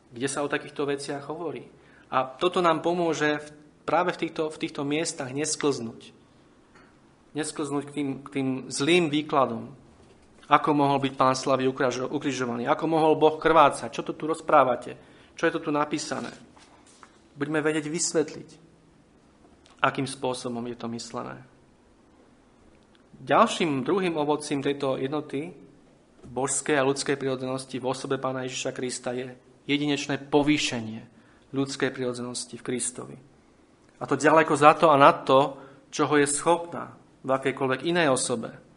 [0.09, 1.69] kde sa o takýchto veciach hovorí.
[2.09, 3.41] A toto nám pomôže
[3.85, 6.13] práve v týchto, v týchto miestach nesklznúť.
[7.37, 9.71] Nesklznúť k tým, k tým zlým výkladom.
[10.51, 11.63] Ako mohol byť pán Slavy
[12.11, 12.67] ukrižovaný?
[12.67, 13.87] Ako mohol Boh krvácať?
[13.87, 14.99] Čo to tu rozprávate?
[15.39, 16.27] Čo je to tu napísané?
[17.31, 18.49] Budeme vedieť vysvetliť,
[19.79, 21.39] akým spôsobom je to myslené.
[23.21, 25.55] Ďalším druhým ovocím tejto jednoty
[26.27, 29.31] božskej a ľudskej prírodzenosti v osobe pána Ježiša Krista je
[29.69, 31.01] jedinečné povýšenie
[31.55, 33.17] ľudskej prírodzenosti v Kristovi.
[34.01, 35.55] A to ďaleko za to a nad to,
[35.93, 36.91] čoho je schopná
[37.23, 38.70] v akejkoľvek inej osobe.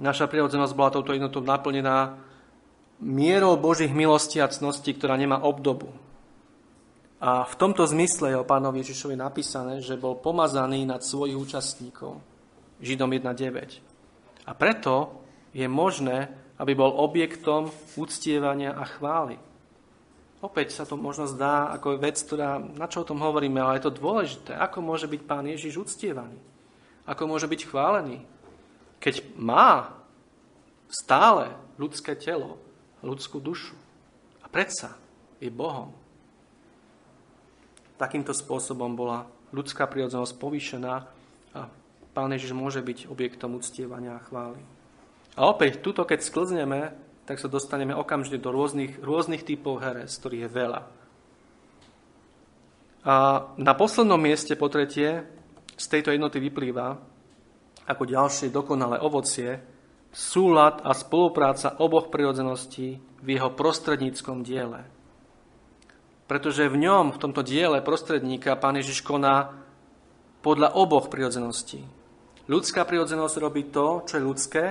[0.00, 2.16] Naša prirodzenosť bola touto jednotou naplnená
[3.04, 5.92] mierou Božích milostí a cností, ktorá nemá obdobu.
[7.20, 12.16] A v tomto zmysle je o pánovi Ježišovi napísané, že bol pomazaný nad svojich účastníkov.
[12.80, 14.48] Židom 1.9.
[14.48, 15.20] A preto
[15.52, 17.68] je možné, aby bol objektom
[18.00, 19.36] uctievania a chvály.
[20.40, 23.92] Opäť sa to možno zdá ako vec, ktorá, na čo o tom hovoríme, ale je
[23.92, 24.56] to dôležité.
[24.56, 26.40] Ako môže byť pán Ježiš uctievaný?
[27.04, 28.24] Ako môže byť chválený?
[29.00, 29.96] Keď má
[30.92, 32.60] stále ľudské telo,
[33.00, 33.72] ľudskú dušu.
[34.44, 34.98] A predsa
[35.40, 35.94] je Bohom.
[37.96, 40.94] Takýmto spôsobom bola ľudská prírodzenosť povýšená
[41.56, 41.60] a
[42.12, 44.60] pán Ježiš môže byť objektom uctievania a chvály.
[45.38, 46.92] A opäť, tuto keď sklzneme,
[47.24, 50.80] tak sa dostaneme okamžite do rôznych, rôznych typov heres, ktorých je veľa.
[53.00, 53.14] A
[53.56, 55.24] na poslednom mieste, po tretie,
[55.80, 57.00] z tejto jednoty vyplýva
[57.90, 59.58] ako ďalšie dokonalé ovocie
[60.14, 64.86] súlad a spolupráca oboch prirodzeností v jeho prostredníckom diele.
[66.30, 69.50] Pretože v ňom, v tomto diele prostredníka, Pán Ježiš koná
[70.46, 71.82] podľa oboch prirodzeností.
[72.46, 74.64] Ľudská prirodzenosť robí to, čo je ľudské,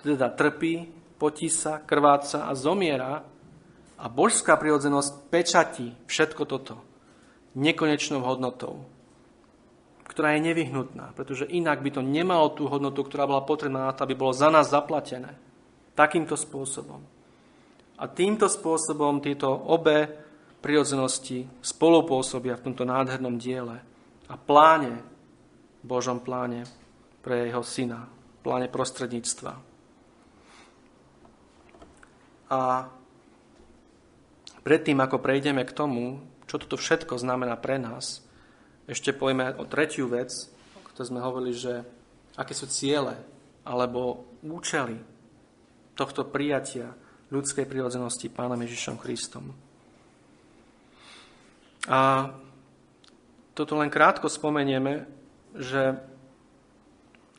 [0.00, 0.88] teda trpí,
[1.20, 3.20] potí sa, krváca a zomiera
[4.00, 6.80] a božská prirodzenosť pečatí všetko toto
[7.52, 8.86] nekonečnou hodnotou,
[10.10, 14.02] ktorá je nevyhnutná, pretože inak by to nemalo tú hodnotu, ktorá bola potrebná na to,
[14.02, 15.38] aby bolo za nás zaplatené.
[15.94, 16.98] Takýmto spôsobom.
[17.94, 20.10] A týmto spôsobom tieto obe
[20.58, 23.78] prirodzenosti spolupôsobia v tomto nádhernom diele
[24.26, 24.98] a pláne,
[25.80, 26.66] Božom pláne
[27.22, 28.10] pre jeho syna,
[28.42, 29.52] pláne prostredníctva.
[32.50, 32.60] A
[34.66, 36.18] predtým, ako prejdeme k tomu,
[36.50, 38.26] čo toto všetko znamená pre nás,
[38.90, 40.34] ešte povieme o tretiu vec,
[40.74, 41.86] o ktorej sme hovorili, že
[42.34, 43.14] aké sú ciele
[43.62, 44.98] alebo účely
[45.94, 46.90] tohto prijatia
[47.30, 49.54] ľudskej prirodzenosti Pánom Ježišom Kristom.
[51.86, 52.34] A
[53.54, 55.06] toto len krátko spomenieme,
[55.54, 55.94] že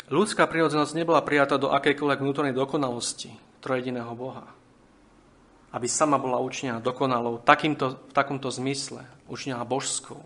[0.07, 4.61] ľudská prirodzenosť nebola prijatá do akejkoľvek vnútornej dokonalosti trojediného Boha
[5.71, 10.19] aby sama bola učnená dokonalou takýmto, v takomto zmysle, učnená božskou.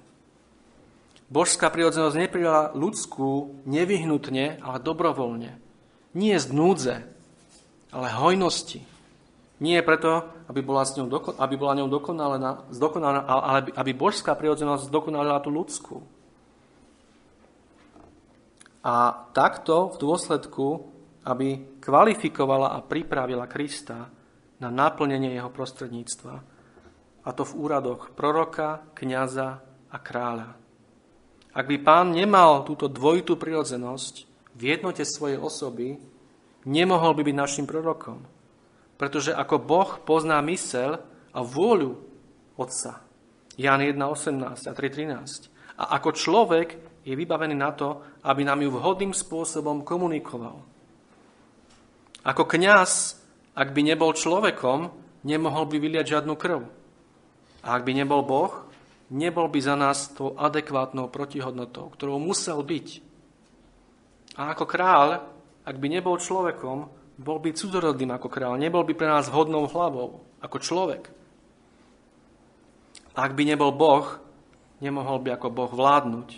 [1.26, 5.58] Božská prírodzenosť neprijala ľudskú nevyhnutne, ale dobrovoľne.
[6.14, 6.96] Nie z núdze,
[7.90, 8.86] ale hojnosti.
[9.58, 11.08] Nie preto, aby bola, s ňou,
[11.40, 15.98] aby bola ňou dokonalená, zdokonalená, ale aby božská prírodzenosť zdokonalila tú ľudskú.
[18.86, 20.66] A takto v dôsledku,
[21.26, 24.14] aby kvalifikovala a pripravila Krista
[24.62, 26.36] na naplnenie jeho prostredníctva.
[27.26, 29.58] A to v úradoch proroka, kniaza
[29.90, 30.65] a kráľa.
[31.56, 34.28] Ak by pán nemal túto dvojitú prirodzenosť
[34.60, 35.96] v jednote svojej osoby,
[36.68, 38.20] nemohol by byť našim prorokom.
[39.00, 41.00] Pretože ako Boh pozná mysel
[41.32, 41.96] a vôľu
[42.60, 43.04] Otca.
[43.56, 45.80] Jan 1.18 a 3.13.
[45.80, 46.76] A ako človek
[47.08, 50.60] je vybavený na to, aby nám ju vhodným spôsobom komunikoval.
[52.28, 53.24] Ako kňaz
[53.56, 54.92] ak by nebol človekom,
[55.24, 56.68] nemohol by vyliať žiadnu krv.
[57.64, 58.52] A ak by nebol Boh,
[59.10, 62.88] nebol by za nás tou adekvátnou protihodnotou, ktorou musel byť.
[64.36, 65.08] A ako kráľ,
[65.66, 66.78] ak by nebol človekom,
[67.16, 71.04] bol by cudzorodným ako kráľ, nebol by pre nás hodnou hlavou, ako človek.
[73.16, 74.20] A ak by nebol Boh,
[74.84, 76.30] nemohol by ako Boh vládnuť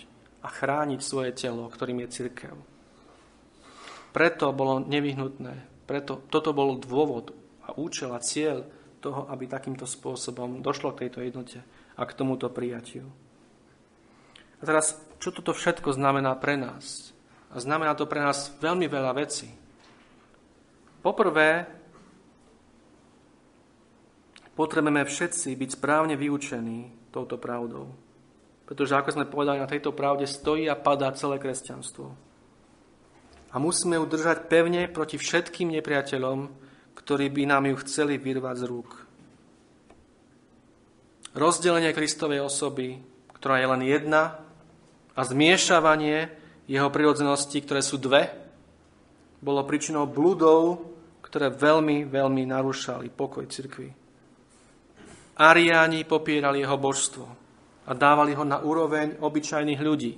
[0.46, 2.54] a chrániť svoje telo, ktorým je církev.
[4.14, 7.34] Preto bolo nevyhnutné, preto toto bol dôvod
[7.66, 8.64] a účel a cieľ
[9.02, 11.58] toho, aby takýmto spôsobom došlo k tejto jednote
[11.98, 13.10] a k tomuto prijatiu.
[14.58, 17.10] A teraz, čo toto všetko znamená pre nás?
[17.50, 19.50] A znamená to pre nás veľmi veľa vecí.
[21.02, 21.66] Poprvé,
[24.54, 27.94] potrebujeme všetci byť správne vyučení touto pravdou.
[28.68, 32.12] Pretože, ako sme povedali, na tejto pravde stojí a padá celé kresťanstvo.
[33.48, 36.52] A musíme ju držať pevne proti všetkým nepriateľom,
[36.92, 39.07] ktorí by nám ju chceli vyrvať z rúk.
[41.36, 43.00] Rozdelenie Kristovej osoby,
[43.36, 44.40] ktorá je len jedna,
[45.18, 46.30] a zmiešavanie
[46.70, 48.30] jeho prirodzenosti, ktoré sú dve,
[49.42, 50.84] bolo príčinou bludov,
[51.22, 53.90] ktoré veľmi, veľmi narúšali pokoj cirkvi.
[55.38, 57.26] Ariáni popierali jeho božstvo
[57.86, 60.12] a dávali ho na úroveň obyčajných ľudí.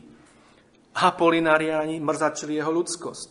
[0.96, 3.30] Apolinariáni mrzačili jeho ľudskosť.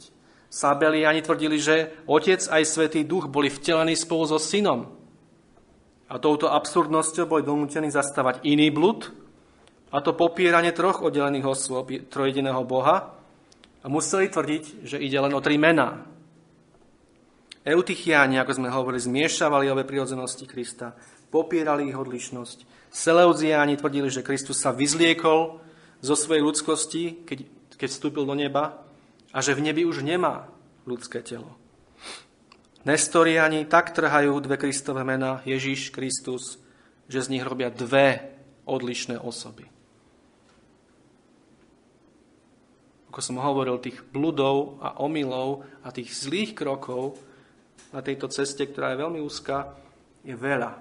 [0.49, 4.98] Sabeliani tvrdili, že Otec aj Svetý Duch boli vtelení spolu so Synom.
[6.09, 9.13] A touto absurdnosťou boli donútení zastávať iný blud,
[9.89, 13.13] a to popieranie troch oddelených osôb trojediného Boha,
[13.79, 16.03] a museli tvrdiť, že ide len o tri mená.
[17.63, 20.97] Eutychiáni, ako sme hovorili, zmiešavali obe prirodzenosti Krista,
[21.29, 25.61] popierali ich odlišnosť Seleuziáni tvrdili, že Kristus sa vyzliekol
[26.01, 27.45] zo svojej ľudskosti, keď,
[27.77, 28.81] keď vstúpil do neba
[29.29, 30.49] a že v nebi už nemá
[30.89, 31.53] ľudské telo.
[32.89, 36.57] Nestoriani tak trhajú dve Kristové mená Ježiš, Kristus,
[37.05, 38.33] že z nich robia dve
[38.65, 39.69] odlišné osoby.
[43.13, 47.13] Ako som hovoril, tých bludov a omylov a tých zlých krokov
[47.93, 49.69] na tejto ceste, ktorá je veľmi úzka,
[50.25, 50.71] je veľa.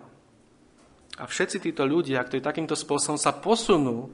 [1.21, 4.09] A všetci títo ľudia, ktorí takýmto spôsobom sa posunú,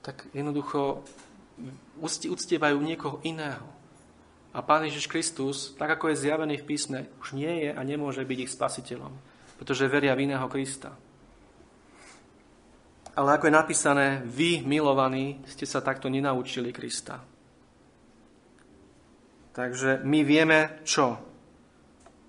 [0.00, 1.04] tak jednoducho
[2.00, 3.81] uctievajú niekoho iného.
[4.52, 8.20] A Pán Ježiš Kristus, tak ako je zjavený v písme, už nie je a nemôže
[8.20, 9.12] byť ich spasiteľom,
[9.56, 10.92] pretože veria v iného Krista.
[13.16, 17.20] Ale ako je napísané, vy, milovaní, ste sa takto nenaučili Krista.
[19.52, 21.20] Takže my vieme čo?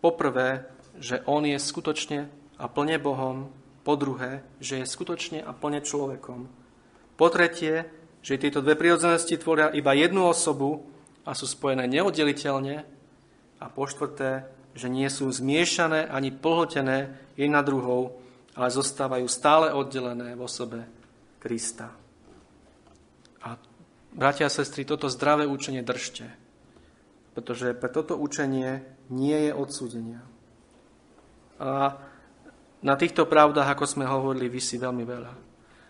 [0.04, 0.68] Poprvé,
[1.00, 2.28] že On je skutočne
[2.60, 3.52] a plne Bohom,
[3.84, 6.48] po druhé, že je skutočne a plne človekom.
[7.20, 7.84] Po tretie,
[8.24, 10.88] že tieto dve prírodzenosti tvoria iba jednu osobu
[11.24, 12.84] a sú spojené neoddeliteľne.
[13.64, 14.44] A po štvrté,
[14.76, 18.20] že nie sú zmiešané ani pohltené jedna druhou,
[18.54, 20.84] ale zostávajú stále oddelené v osobe
[21.40, 21.96] Krista.
[23.44, 23.56] A
[24.14, 26.28] bratia a sestry, toto zdravé učenie držte,
[27.34, 30.22] pretože pre toto učenie nie je odsúdenia.
[31.60, 31.98] A
[32.84, 35.34] na týchto pravdách, ako sme hovorili, vysí veľmi veľa.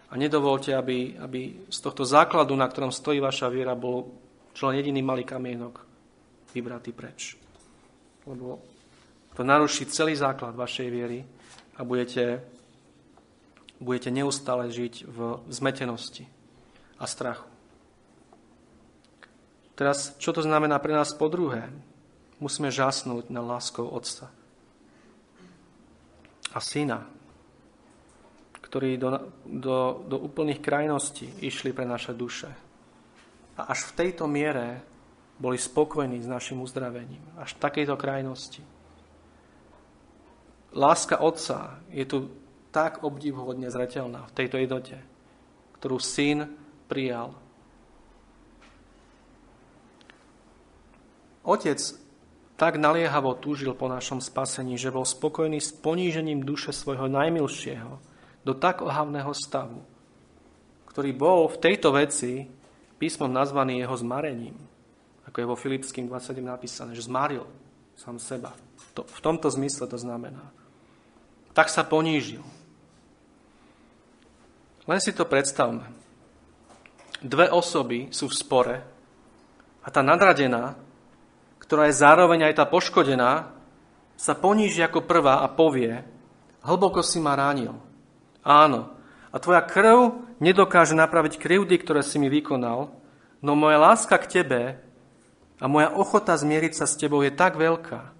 [0.09, 4.13] A nedovolte, aby, aby z tohto základu, na ktorom stojí vaša viera, bol
[4.54, 5.82] čo len jediný malý kamienok
[6.54, 7.36] vybratý preč.
[8.30, 8.62] Lebo
[9.34, 11.26] to naruší celý základ vašej viery
[11.76, 12.45] a budete,
[13.82, 15.18] budete neustále žiť v
[15.49, 16.30] zmetenosti
[17.01, 17.49] a strachu.
[19.74, 21.74] Teraz, čo to znamená pre nás po druhé?
[22.38, 24.30] Musíme žasnúť na láskou Otca
[26.54, 27.10] a syna,
[28.62, 32.54] ktorí do, do, do úplných krajností išli pre naše duše.
[33.58, 34.82] A až v tejto miere
[35.38, 37.22] boli spokojní s našim uzdravením.
[37.38, 38.62] Až v takejto krajnosti.
[40.74, 42.34] Láska Otca je tu
[42.74, 44.97] tak obdivhodne zretelná v tejto jednote,
[45.78, 46.49] ktorú syn
[46.89, 47.38] prijal.
[51.45, 51.78] Otec
[52.58, 57.99] tak naliehavo túžil po našom spasení, že bol spokojný s ponížením duše svojho najmilšieho
[58.41, 59.86] do tak ohavného stavu,
[60.89, 62.49] ktorý bol v tejto veci
[62.97, 64.57] písmom nazvaný jeho zmarením,
[65.25, 67.45] ako je vo Filipským 27 napísané, že zmaril
[67.93, 68.53] sám seba.
[68.97, 70.49] To, v tomto zmysle to znamená.
[71.53, 72.41] Tak sa ponížil.
[74.83, 75.85] Len si to predstavme.
[77.23, 78.75] Dve osoby sú v spore
[79.79, 80.75] a tá nadradená
[81.63, 83.49] ktorá je zároveň aj tá poškodená,
[84.19, 85.95] sa poníži ako prvá a povie,
[86.61, 87.73] hlboko si ma ránil.
[88.43, 88.93] Áno,
[89.34, 92.93] a tvoja krv nedokáže napraviť krivdy, ktoré si mi vykonal,
[93.41, 94.61] no moja láska k tebe
[95.57, 98.13] a moja ochota zmieriť sa s tebou je tak veľká,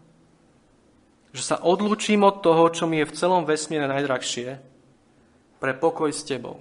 [1.38, 4.58] že sa odlučím od toho, čo mi je v celom vesmíre najdrahšie,
[5.62, 6.60] pre pokoj s tebou.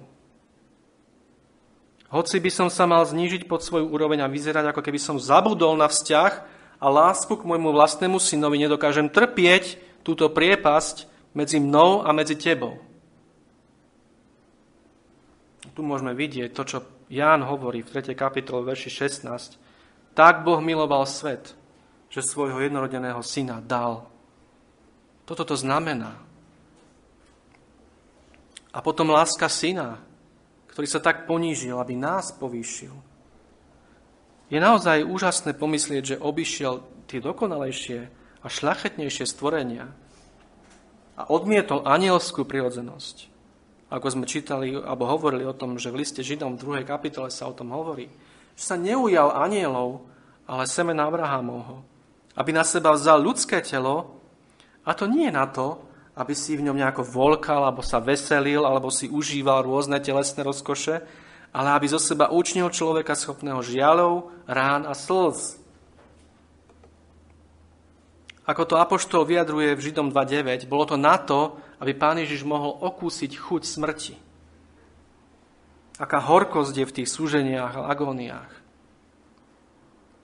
[2.13, 5.73] Hoci by som sa mal znížiť pod svoju úroveň a vyzerať, ako keby som zabudol
[5.73, 12.11] na vzťah, a lásku k môjmu vlastnému synovi nedokážem trpieť túto priepasť medzi mnou a
[12.11, 12.75] medzi tebou.
[15.73, 16.77] Tu môžeme vidieť to, čo
[17.09, 18.13] Ján hovorí v 3.
[18.13, 19.57] kapitole verši 16.
[20.13, 21.57] Tak Boh miloval svet,
[22.09, 24.05] že svojho jednorodeného syna dal.
[25.25, 26.13] Toto to znamená.
[28.73, 30.01] A potom láska syna,
[30.69, 32.93] ktorý sa tak ponížil, aby nás povýšil.
[34.49, 37.99] Je naozaj úžasné pomyslieť, že obišiel tie dokonalejšie
[38.41, 39.89] a šľachetnejšie stvorenia
[41.17, 43.32] a odmietol anielskú prirodzenosť
[43.93, 46.89] ako sme čítali alebo hovorili o tom, že v liste Židom v 2.
[46.89, 48.09] kapitole sa o tom hovorí,
[48.57, 50.01] že sa neujal anielov,
[50.49, 51.85] ale semen Abrahamovho,
[52.33, 54.17] aby na seba vzal ľudské telo,
[54.83, 55.77] a to nie na to,
[56.17, 60.99] aby si v ňom nejako volkal, alebo sa veselil, alebo si užíval rôzne telesné rozkoše,
[61.53, 65.62] ale aby zo seba učnil človeka schopného žialov, rán a slz.
[68.43, 72.75] Ako to Apoštol vyjadruje v Židom 2.9, bolo to na to, aby Pán Ježiš mohol
[72.75, 74.15] okúsiť chuť smrti.
[75.95, 78.51] Aká horkosť je v tých súženiach a agóniách.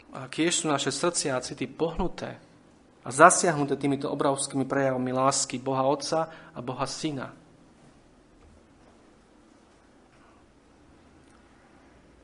[0.10, 2.36] A kiež sú naše srdcia a city pohnuté
[3.06, 7.32] a zasiahnuté týmito obrovskými prejavmi lásky Boha Otca a Boha Syna.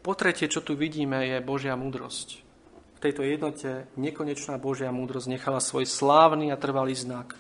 [0.04, 2.45] Po tretie, čo tu vidíme, je Božia múdrosť
[3.06, 7.38] tejto jednote nekonečná Božia múdrosť nechala svoj slávny a trvalý znak.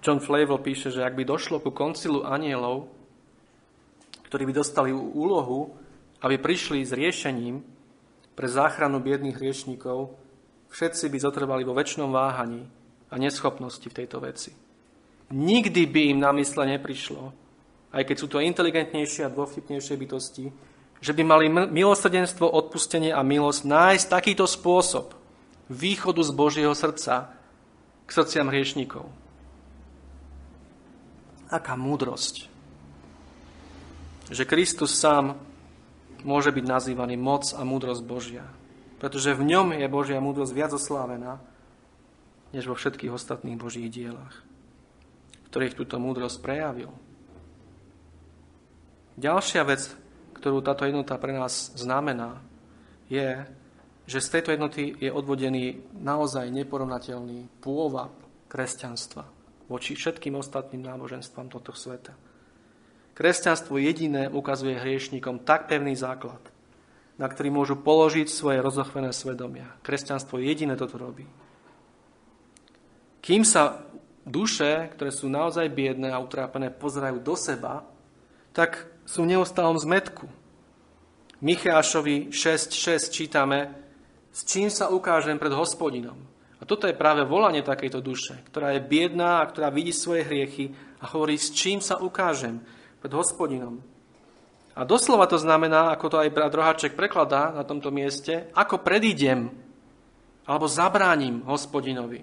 [0.00, 2.88] John Flavel píše, že ak by došlo ku koncilu anielov,
[4.32, 5.76] ktorí by dostali úlohu,
[6.24, 7.60] aby prišli s riešením
[8.32, 10.16] pre záchranu biedných hriešníkov,
[10.72, 12.64] všetci by zotrvali vo väčšnom váhaní
[13.12, 14.56] a neschopnosti v tejto veci.
[15.36, 17.36] Nikdy by im na mysle neprišlo,
[17.92, 20.48] aj keď sú to inteligentnejšie a dôvtipnejšie bytosti,
[21.00, 25.16] že by mali milosrdenstvo, odpustenie a milosť nájsť takýto spôsob
[25.72, 27.32] východu z Božieho srdca
[28.04, 29.08] k srdciam hriešníkov.
[31.48, 32.46] Aká múdrosť.
[34.30, 35.34] Že Kristus sám
[36.22, 38.46] môže byť nazývaný moc a múdrosť Božia.
[39.00, 41.40] Pretože v ňom je Božia múdrosť viac oslávená,
[42.52, 44.42] než vo všetkých ostatných Božích dielach,
[45.48, 46.92] ktorých túto múdrosť prejavil.
[49.16, 49.94] Ďalšia vec,
[50.40, 52.40] ktorú táto jednota pre nás znamená,
[53.12, 53.44] je,
[54.08, 58.10] že z tejto jednoty je odvodený naozaj neporovnateľný pôvab
[58.50, 59.28] kresťanstva
[59.70, 62.16] voči všetkým ostatným náboženstvám tohto sveta.
[63.14, 66.42] Kresťanstvo jediné ukazuje hriešnikom tak pevný základ,
[67.20, 69.70] na ktorý môžu položiť svoje rozochvené svedomia.
[69.86, 71.28] Kresťanstvo jediné toto robí.
[73.22, 73.86] Kým sa
[74.26, 77.86] duše, ktoré sú naozaj biedné a utrápené, pozerajú do seba,
[78.50, 80.30] tak sú v neustálom zmetku.
[81.42, 83.74] Michášovi 6.6 čítame,
[84.30, 86.14] s čím sa ukážem pred hospodinom.
[86.60, 90.70] A toto je práve volanie takejto duše, ktorá je biedná a ktorá vidí svoje hriechy
[91.02, 92.62] a hovorí, s čím sa ukážem
[93.02, 93.82] pred hospodinom.
[94.78, 99.50] A doslova to znamená, ako to aj brat Rohaček prekladá na tomto mieste, ako predídem
[100.46, 102.22] alebo zabránim hospodinovi.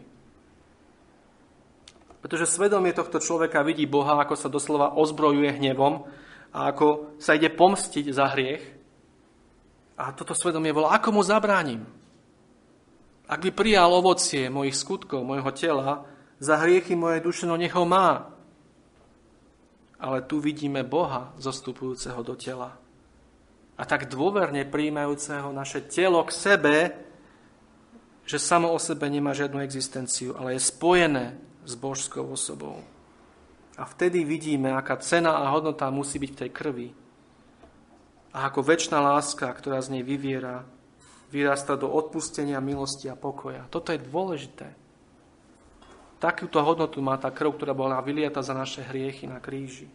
[2.24, 6.08] Pretože svedomie tohto človeka vidí Boha, ako sa doslova ozbrojuje hnevom
[6.54, 8.64] a ako sa ide pomstiť za hriech.
[9.98, 11.82] A toto svedomie volá, ako mu zabránim?
[13.28, 16.08] Ak by prijal ovocie mojich skutkov, mojho tela,
[16.40, 18.32] za hriechy mojej duše, no nech ho má.
[19.98, 22.78] Ale tu vidíme Boha zostupujúceho do tela.
[23.78, 26.76] A tak dôverne príjmajúceho naše telo k sebe,
[28.28, 31.26] že samo o sebe nemá žiadnu existenciu, ale je spojené
[31.66, 32.84] s Božskou osobou.
[33.78, 36.90] A vtedy vidíme, aká cena a hodnota musí byť v tej krvi.
[38.34, 40.66] A ako väčšina láska, ktorá z nej vyviera,
[41.30, 43.70] vyrasta do odpustenia, milosti a pokoja.
[43.70, 44.74] Toto je dôležité.
[46.18, 49.86] Takúto hodnotu má tá krv, ktorá bola vyliata za naše hriechy na kríži.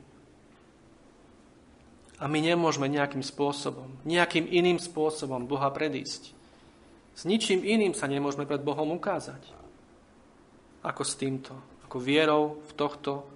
[2.23, 6.31] A my nemôžeme nejakým spôsobom, nejakým iným spôsobom Boha predísť.
[7.19, 9.43] S ničím iným sa nemôžeme pred Bohom ukázať.
[10.87, 11.59] Ako s týmto.
[11.91, 13.27] Ako vierou v tohto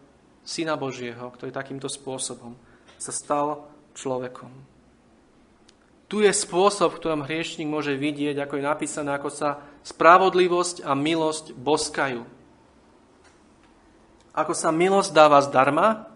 [0.46, 2.54] Syna Božieho, ktorý takýmto spôsobom
[2.96, 3.66] sa stal
[3.98, 4.48] človekom.
[6.06, 10.94] Tu je spôsob, v ktorom hriešnik môže vidieť, ako je napísané, ako sa spravodlivosť a
[10.94, 12.22] milosť boskajú.
[14.38, 16.06] Ako sa milosť dáva zdarma,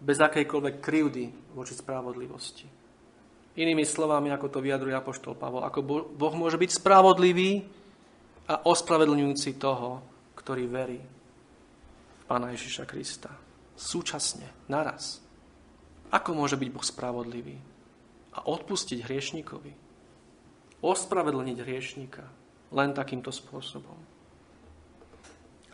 [0.00, 2.64] bez akejkoľvek krivdy voči spravodlivosti.
[3.58, 7.66] Inými slovami, ako to vyjadruje Apoštol Pavol, ako Boh môže byť spravodlivý
[8.48, 10.00] a ospravedlňujúci toho,
[10.38, 11.02] ktorý verí.
[12.30, 13.34] Pána Ježiša Krista.
[13.74, 15.18] Súčasne, naraz.
[16.14, 17.58] Ako môže byť Boh spravodlivý?
[18.38, 19.74] A odpustiť hriešníkovi?
[20.78, 22.22] Ospravedlniť hriešníka
[22.70, 23.98] len takýmto spôsobom.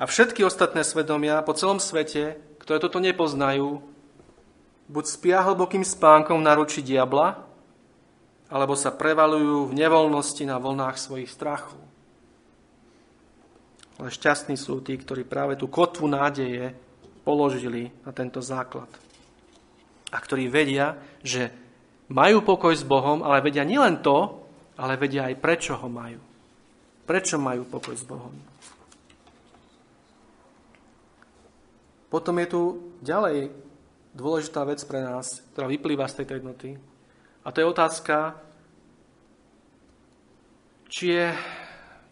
[0.01, 3.85] A všetky ostatné svedomia po celom svete, ktoré toto nepoznajú,
[4.89, 7.45] buď spia hlbokým spánkom na ruči diabla,
[8.49, 11.85] alebo sa prevalujú v nevoľnosti na vlnách svojich strachov.
[13.97, 16.77] Ale šťastní sú tí, ktorí práve tú kotvu nádeje
[17.25, 18.89] položili na tento základ.
[20.13, 21.51] A ktorí vedia, že
[22.13, 24.47] majú pokoj s Bohom, ale vedia nielen to,
[24.79, 26.21] ale vedia aj prečo ho majú.
[27.09, 28.35] Prečo majú pokoj s Bohom.
[32.07, 32.63] Potom je tu
[33.03, 33.51] ďalej
[34.15, 36.69] dôležitá vec pre nás, ktorá vyplýva z tejto jednoty.
[37.43, 38.39] A to je otázka,
[40.89, 41.27] či je,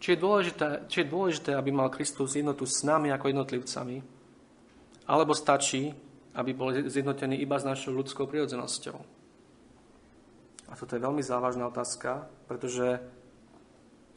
[0.04, 4.04] či je, dôležité, či je dôležité, aby mal Kristus jednotu s nami ako jednotlivcami,
[5.08, 5.96] alebo stačí,
[6.36, 9.00] aby bol zjednotený iba s našou ľudskou prirodzenosťou.
[10.68, 13.00] A toto je veľmi závažná otázka, pretože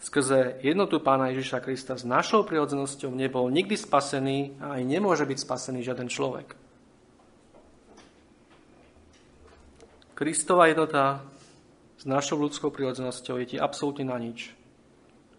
[0.04, 5.40] skrze jednotu Pána Ježiša Krista s našou prirodzenosťou nebol nikdy spasený a aj nemôže byť
[5.40, 6.60] spasený žiaden človek.
[10.20, 11.24] Kristova jednota
[11.96, 14.57] s našou ľudskou prirodzenosťou je ti absolútne na nič.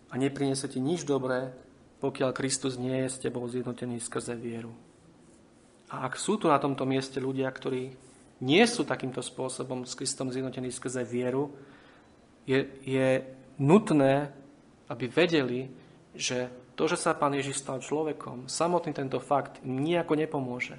[0.09, 1.53] A nepriniesie ti nič dobré,
[2.01, 4.73] pokiaľ Kristus nie je s tebou zjednotený skrze vieru.
[5.89, 7.93] A ak sú tu na tomto mieste ľudia, ktorí
[8.45, 11.51] nie sú takýmto spôsobom s Kristom zjednotení skrze vieru,
[12.47, 13.25] je, je
[13.59, 14.31] nutné
[14.89, 15.69] aby vedeli,
[16.17, 20.77] že to, že sa Pán Ježiš stal človekom, samotný tento fakt im nejako nepomôže,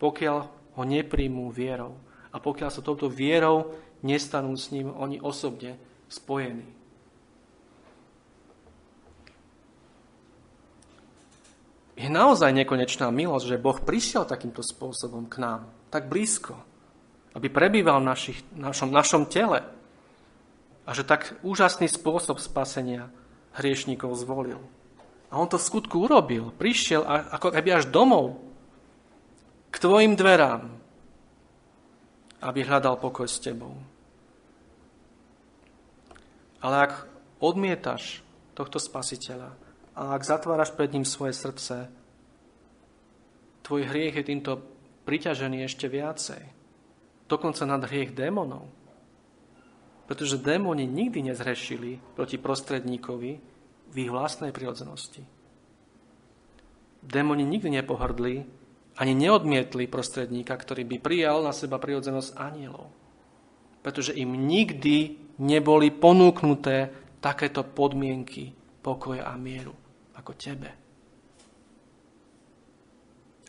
[0.00, 0.38] pokiaľ
[0.74, 1.94] ho nepríjmú vierou
[2.32, 5.76] a pokiaľ sa touto vierou nestanú s ním oni osobne
[6.08, 6.66] spojení.
[11.94, 16.58] Je naozaj nekonečná milosť, že Boh prišiel takýmto spôsobom k nám, tak blízko,
[17.38, 19.62] aby prebýval v našich, našom, našom tele.
[20.84, 23.08] A že tak úžasný spôsob spasenia
[23.54, 24.58] hriešníkov zvolil.
[25.30, 26.50] A on to v skutku urobil.
[26.54, 28.42] Prišiel ako keby až domov
[29.70, 30.70] k tvojim dverám,
[32.42, 33.74] aby hľadal pokoj s tebou.
[36.60, 36.92] Ale ak
[37.40, 38.22] odmietaš
[38.54, 39.63] tohto spasiteľa
[39.94, 41.86] a ak zatváraš pred ním svoje srdce,
[43.62, 44.52] tvoj hriech je týmto
[45.06, 46.42] priťažený ešte viacej.
[47.30, 48.66] Dokonca nad hriech démonov.
[50.04, 53.32] Pretože démoni nikdy nezhrešili proti prostredníkovi
[53.88, 55.24] v ich vlastnej prirodzenosti.
[57.00, 58.44] Démoni nikdy nepohrdli
[58.98, 62.90] ani neodmietli prostredníka, ktorý by prijal na seba prirodzenosť anielov.
[63.80, 66.92] Pretože im nikdy neboli ponúknuté
[67.22, 68.52] takéto podmienky
[68.84, 69.83] pokoja a mieru
[70.24, 70.72] ako tebe.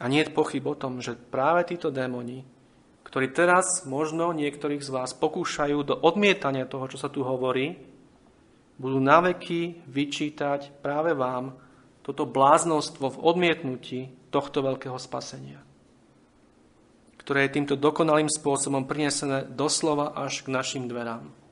[0.04, 2.44] A nie je pochyb o tom, že práve títo démoni
[3.06, 7.80] ktorí teraz možno niektorých z vás pokúšajú do odmietania toho, čo sa tu hovorí,
[8.76, 11.56] budú naveky vyčítať práve vám
[12.04, 14.00] toto bláznostvo v odmietnutí
[14.34, 15.64] tohto veľkého spasenia,
[17.22, 21.45] ktoré je týmto dokonalým spôsobom prinesené doslova až k našim dverám.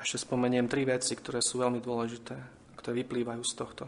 [0.00, 2.36] Ešte spomeniem tri veci, ktoré sú veľmi dôležité,
[2.76, 3.84] ktoré vyplývajú z tohto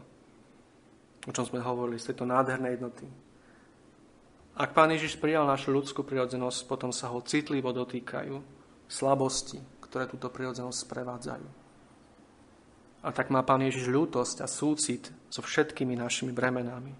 [1.28, 3.06] o čom sme hovorili, z tejto nádhernej jednoty.
[4.58, 8.36] Ak Pán Ježiš prijal našu ľudskú prirodzenosť, potom sa ho citlivo dotýkajú
[8.90, 11.48] slabosti, ktoré túto prirodzenosť sprevádzajú.
[13.02, 16.92] A tak má Pán Ježiš ľútosť a súcit so všetkými našimi bremenami.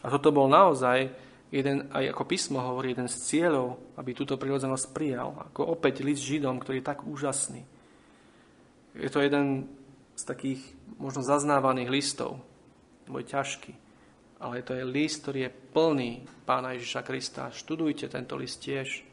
[0.00, 1.12] A toto bol naozaj
[1.52, 5.36] jeden, aj ako písmo hovorí, jeden z cieľov, aby túto prirodzenosť prijal.
[5.52, 7.66] Ako opäť list Židom, ktorý je tak úžasný.
[8.94, 9.70] Je to jeden
[10.18, 10.60] z takých
[10.98, 12.42] možno zaznávaných listov,
[13.08, 13.72] môj ťažký.
[14.40, 16.10] Ale to je list, ktorý je plný
[16.48, 17.52] Pána Ježiša Krista.
[17.52, 19.04] Študujte tento list tiež.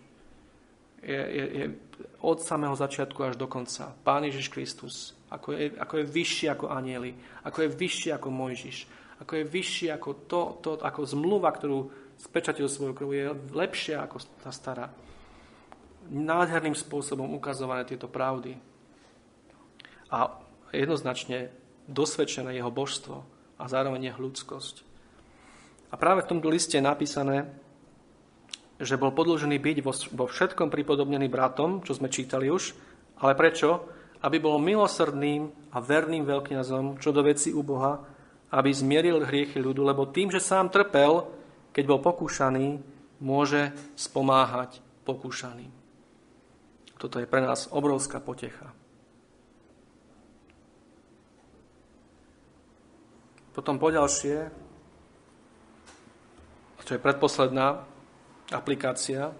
[1.03, 1.65] Je, je, je
[2.23, 3.91] od samého začiatku až do konca.
[4.01, 4.95] Pán Ježiš Kristus,
[5.29, 7.11] ako je, ako je vyšší ako anieli,
[7.43, 8.77] ako je vyšší ako Mojžiš,
[9.19, 14.17] ako je vyšší ako to, to ako zmluva, ktorú spečatil svoju krv, je lepšia ako
[14.41, 14.89] tá stará.
[16.07, 18.55] Nádherným spôsobom ukazované tieto pravdy.
[20.13, 20.39] A
[20.71, 21.51] jednoznačne
[21.87, 23.23] dosvedčené jeho božstvo
[23.57, 24.83] a zároveň jeho ľudskosť.
[25.91, 27.47] A práve v tomto liste je napísané,
[28.77, 29.77] že bol podložený byť
[30.13, 32.77] vo všetkom pripodobnený bratom, čo sme čítali už,
[33.23, 33.89] ale prečo?
[34.21, 37.97] Aby bol milosrdným a verným veľkňazom, čo do veci u Boha,
[38.53, 41.25] aby zmieril hriechy ľudu, lebo tým, že sám trpel,
[41.73, 42.77] keď bol pokúšaný,
[43.17, 44.79] môže spomáhať
[45.09, 45.73] pokúšaným.
[46.97, 48.76] Toto je pre nás obrovská potecha.
[53.57, 54.53] Potom poďalšie,
[56.85, 57.81] čo je predposledná
[58.53, 59.33] aplikácia,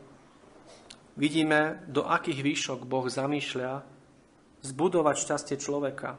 [1.13, 3.85] vidíme, do akých výšok Boh zamýšľa
[4.65, 6.17] zbudovať šťastie človeka.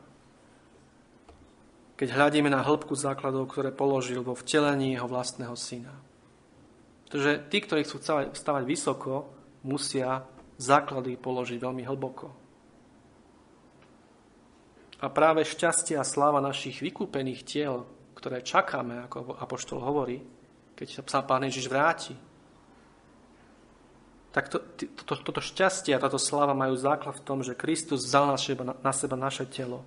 [1.98, 5.90] keď hľadíme na hĺbku základov, ktoré položil vo vtelení jeho vlastného syna.
[7.10, 7.98] Pretože tí, ktorí chcú
[8.30, 9.26] stavať vysoko,
[9.66, 10.22] musia
[10.62, 12.47] základy položiť veľmi hlboko.
[14.98, 17.86] A práve šťastie a sláva našich vykúpených tiel,
[18.18, 20.18] ktoré čakáme, ako Apoštol hovorí,
[20.74, 22.14] keď sa Pán Ježiš vráti,
[24.34, 24.58] tak to,
[25.06, 28.62] to, toto šťastie a táto sláva majú základ v tom, že Kristus vzal na seba,
[28.74, 29.86] na seba naše telo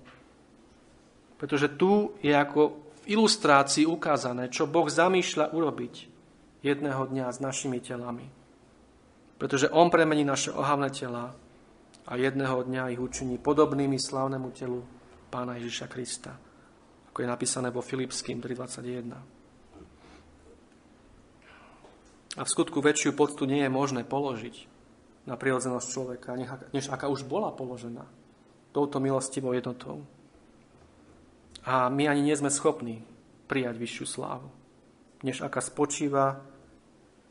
[1.42, 6.06] pretože tu je ako v ilustrácii ukázané, čo Boh zamýšľa urobiť
[6.62, 8.30] jedného dňa s našimi telami.
[9.42, 11.34] Pretože On premení naše ohavné tela
[12.06, 14.86] a jedného dňa ich učiní podobnými slavnému telu
[15.32, 16.36] Pána Ježiša Krista.
[17.08, 19.16] Ako je napísané vo Filipským 3.21.
[22.36, 24.68] A v skutku väčšiu poctu nie je možné položiť
[25.24, 26.36] na prirodzenosť človeka,
[26.76, 28.04] než aká už bola položená
[28.76, 30.04] touto milostivou jednotou.
[31.64, 33.00] A my ani nie sme schopní
[33.48, 34.52] prijať vyššiu slávu,
[35.24, 36.44] než aká spočíva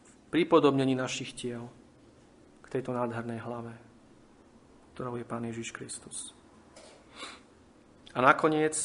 [0.01, 1.69] v pripodobnení našich tiel
[2.65, 3.77] k tejto nádhernej hlave,
[4.97, 6.40] ktorou je Pán Ježiš Kristus.
[8.11, 8.75] A nakoniec,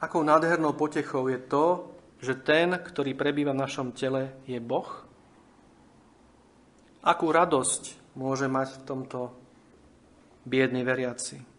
[0.00, 1.66] akou nádhernou potechou je to,
[2.18, 4.88] že ten, ktorý prebýva v našom tele, je Boh?
[7.04, 9.20] Akú radosť môže mať v tomto
[10.48, 11.58] biedný veriaci?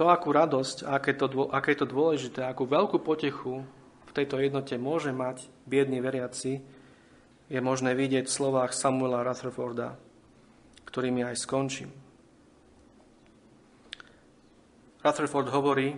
[0.00, 3.68] to, akú radosť, aké to, aké to dôležité, akú veľkú potechu
[4.08, 6.64] v tejto jednote môže mať biedný veriaci,
[7.52, 10.00] je možné vidieť v slovách Samuela Rutherforda,
[10.88, 11.92] ktorými aj skončím.
[15.00, 15.96] Rutherford hovorí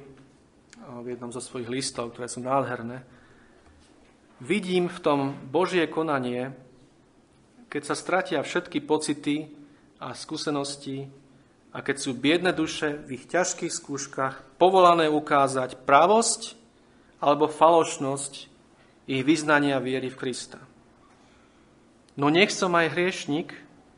[1.02, 3.02] v jednom zo svojich listov, ktoré sú nádherné,
[4.38, 6.54] vidím v tom Božie konanie,
[7.66, 9.50] keď sa stratia všetky pocity
[9.98, 11.10] a skúsenosti
[11.74, 16.54] a keď sú biedne duše v ich ťažkých skúškach povolané ukázať pravosť
[17.18, 18.32] alebo falošnosť
[19.10, 20.62] ich vyznania viery v Krista.
[22.14, 23.56] No nech som aj hriešnik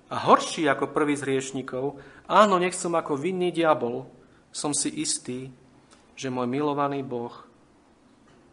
[0.09, 1.99] a horší ako prvý z hriešnikov,
[2.31, 4.07] áno, nech som ako vinný diabol,
[4.55, 5.51] som si istý,
[6.15, 7.35] že môj milovaný Boh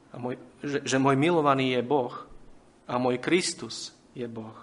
[0.09, 2.25] a môj, že, že môj milovaný je Boh
[2.89, 4.57] a môj Kristus je Boh.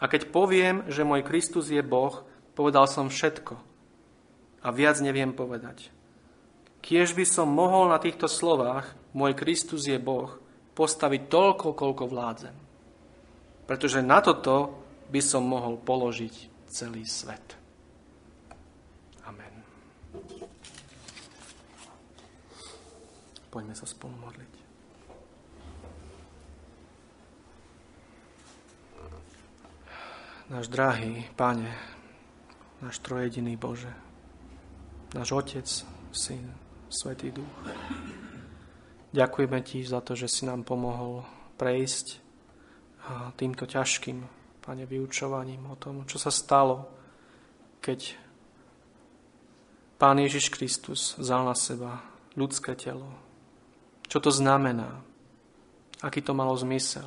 [0.00, 2.22] A keď poviem, že môj Kristus je Boh,
[2.54, 3.58] povedal som všetko
[4.62, 5.90] a viac neviem povedať.
[6.80, 10.40] Kiež by som mohol na týchto slovách, môj Kristus je Boh,
[10.72, 12.56] postaviť toľko, koľko vládzem.
[13.68, 14.80] Pretože na toto
[15.12, 17.58] by som mohol položiť celý svet.
[19.28, 19.52] Amen.
[23.50, 24.54] Poďme sa spolu modliť.
[30.54, 31.70] Náš drahý Pane,
[32.82, 33.90] náš trojediný Bože,
[35.14, 35.66] náš Otec,
[36.10, 36.46] Syn,
[36.90, 37.54] Svetý Duch.
[39.10, 41.26] Ďakujeme Ti za to, že si nám pomohol
[41.58, 42.18] prejsť
[43.34, 44.26] týmto ťažkým,
[44.62, 46.86] Pane, vyučovaním o tom, čo sa stalo,
[47.82, 48.14] keď
[49.98, 52.02] Pán Ježiš Kristus vzal na seba
[52.38, 53.29] ľudské telo.
[54.10, 55.06] Čo to znamená?
[56.02, 57.06] Aký to malo zmysel?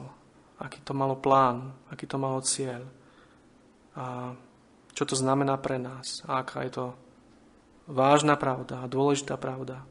[0.56, 1.76] Aký to malo plán?
[1.92, 2.88] Aký to malo cieľ?
[4.00, 4.32] A
[4.96, 6.24] čo to znamená pre nás?
[6.24, 6.86] A aká je to
[7.92, 9.84] vážna pravda a dôležitá pravda.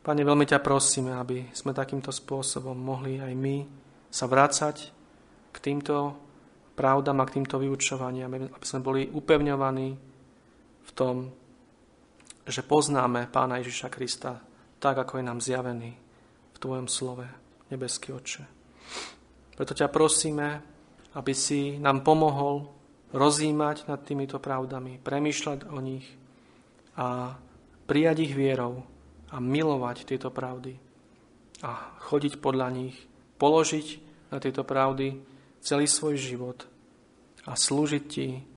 [0.00, 3.56] Pane, veľmi ťa prosíme, aby sme takýmto spôsobom mohli aj my
[4.08, 4.88] sa vrácať
[5.52, 6.16] k týmto
[6.72, 9.88] pravdám a k týmto vyučovaniam, aby sme boli upevňovaní
[10.88, 11.28] v tom,
[12.48, 14.47] že poznáme Pána Ježiša Krista
[14.78, 15.90] tak, ako je nám zjavený
[16.54, 17.26] v Tvojom slove,
[17.70, 18.44] nebeský Otče.
[19.58, 20.62] Preto ťa prosíme,
[21.18, 22.70] aby si nám pomohol
[23.10, 26.06] rozímať nad týmito pravdami, premýšľať o nich
[26.94, 27.34] a
[27.88, 28.84] prijať ich vierou
[29.32, 30.78] a milovať tieto pravdy
[31.64, 32.96] a chodiť podľa nich,
[33.40, 33.86] položiť
[34.30, 35.18] na tieto pravdy
[35.58, 36.68] celý svoj život
[37.48, 38.44] a slúžiť ti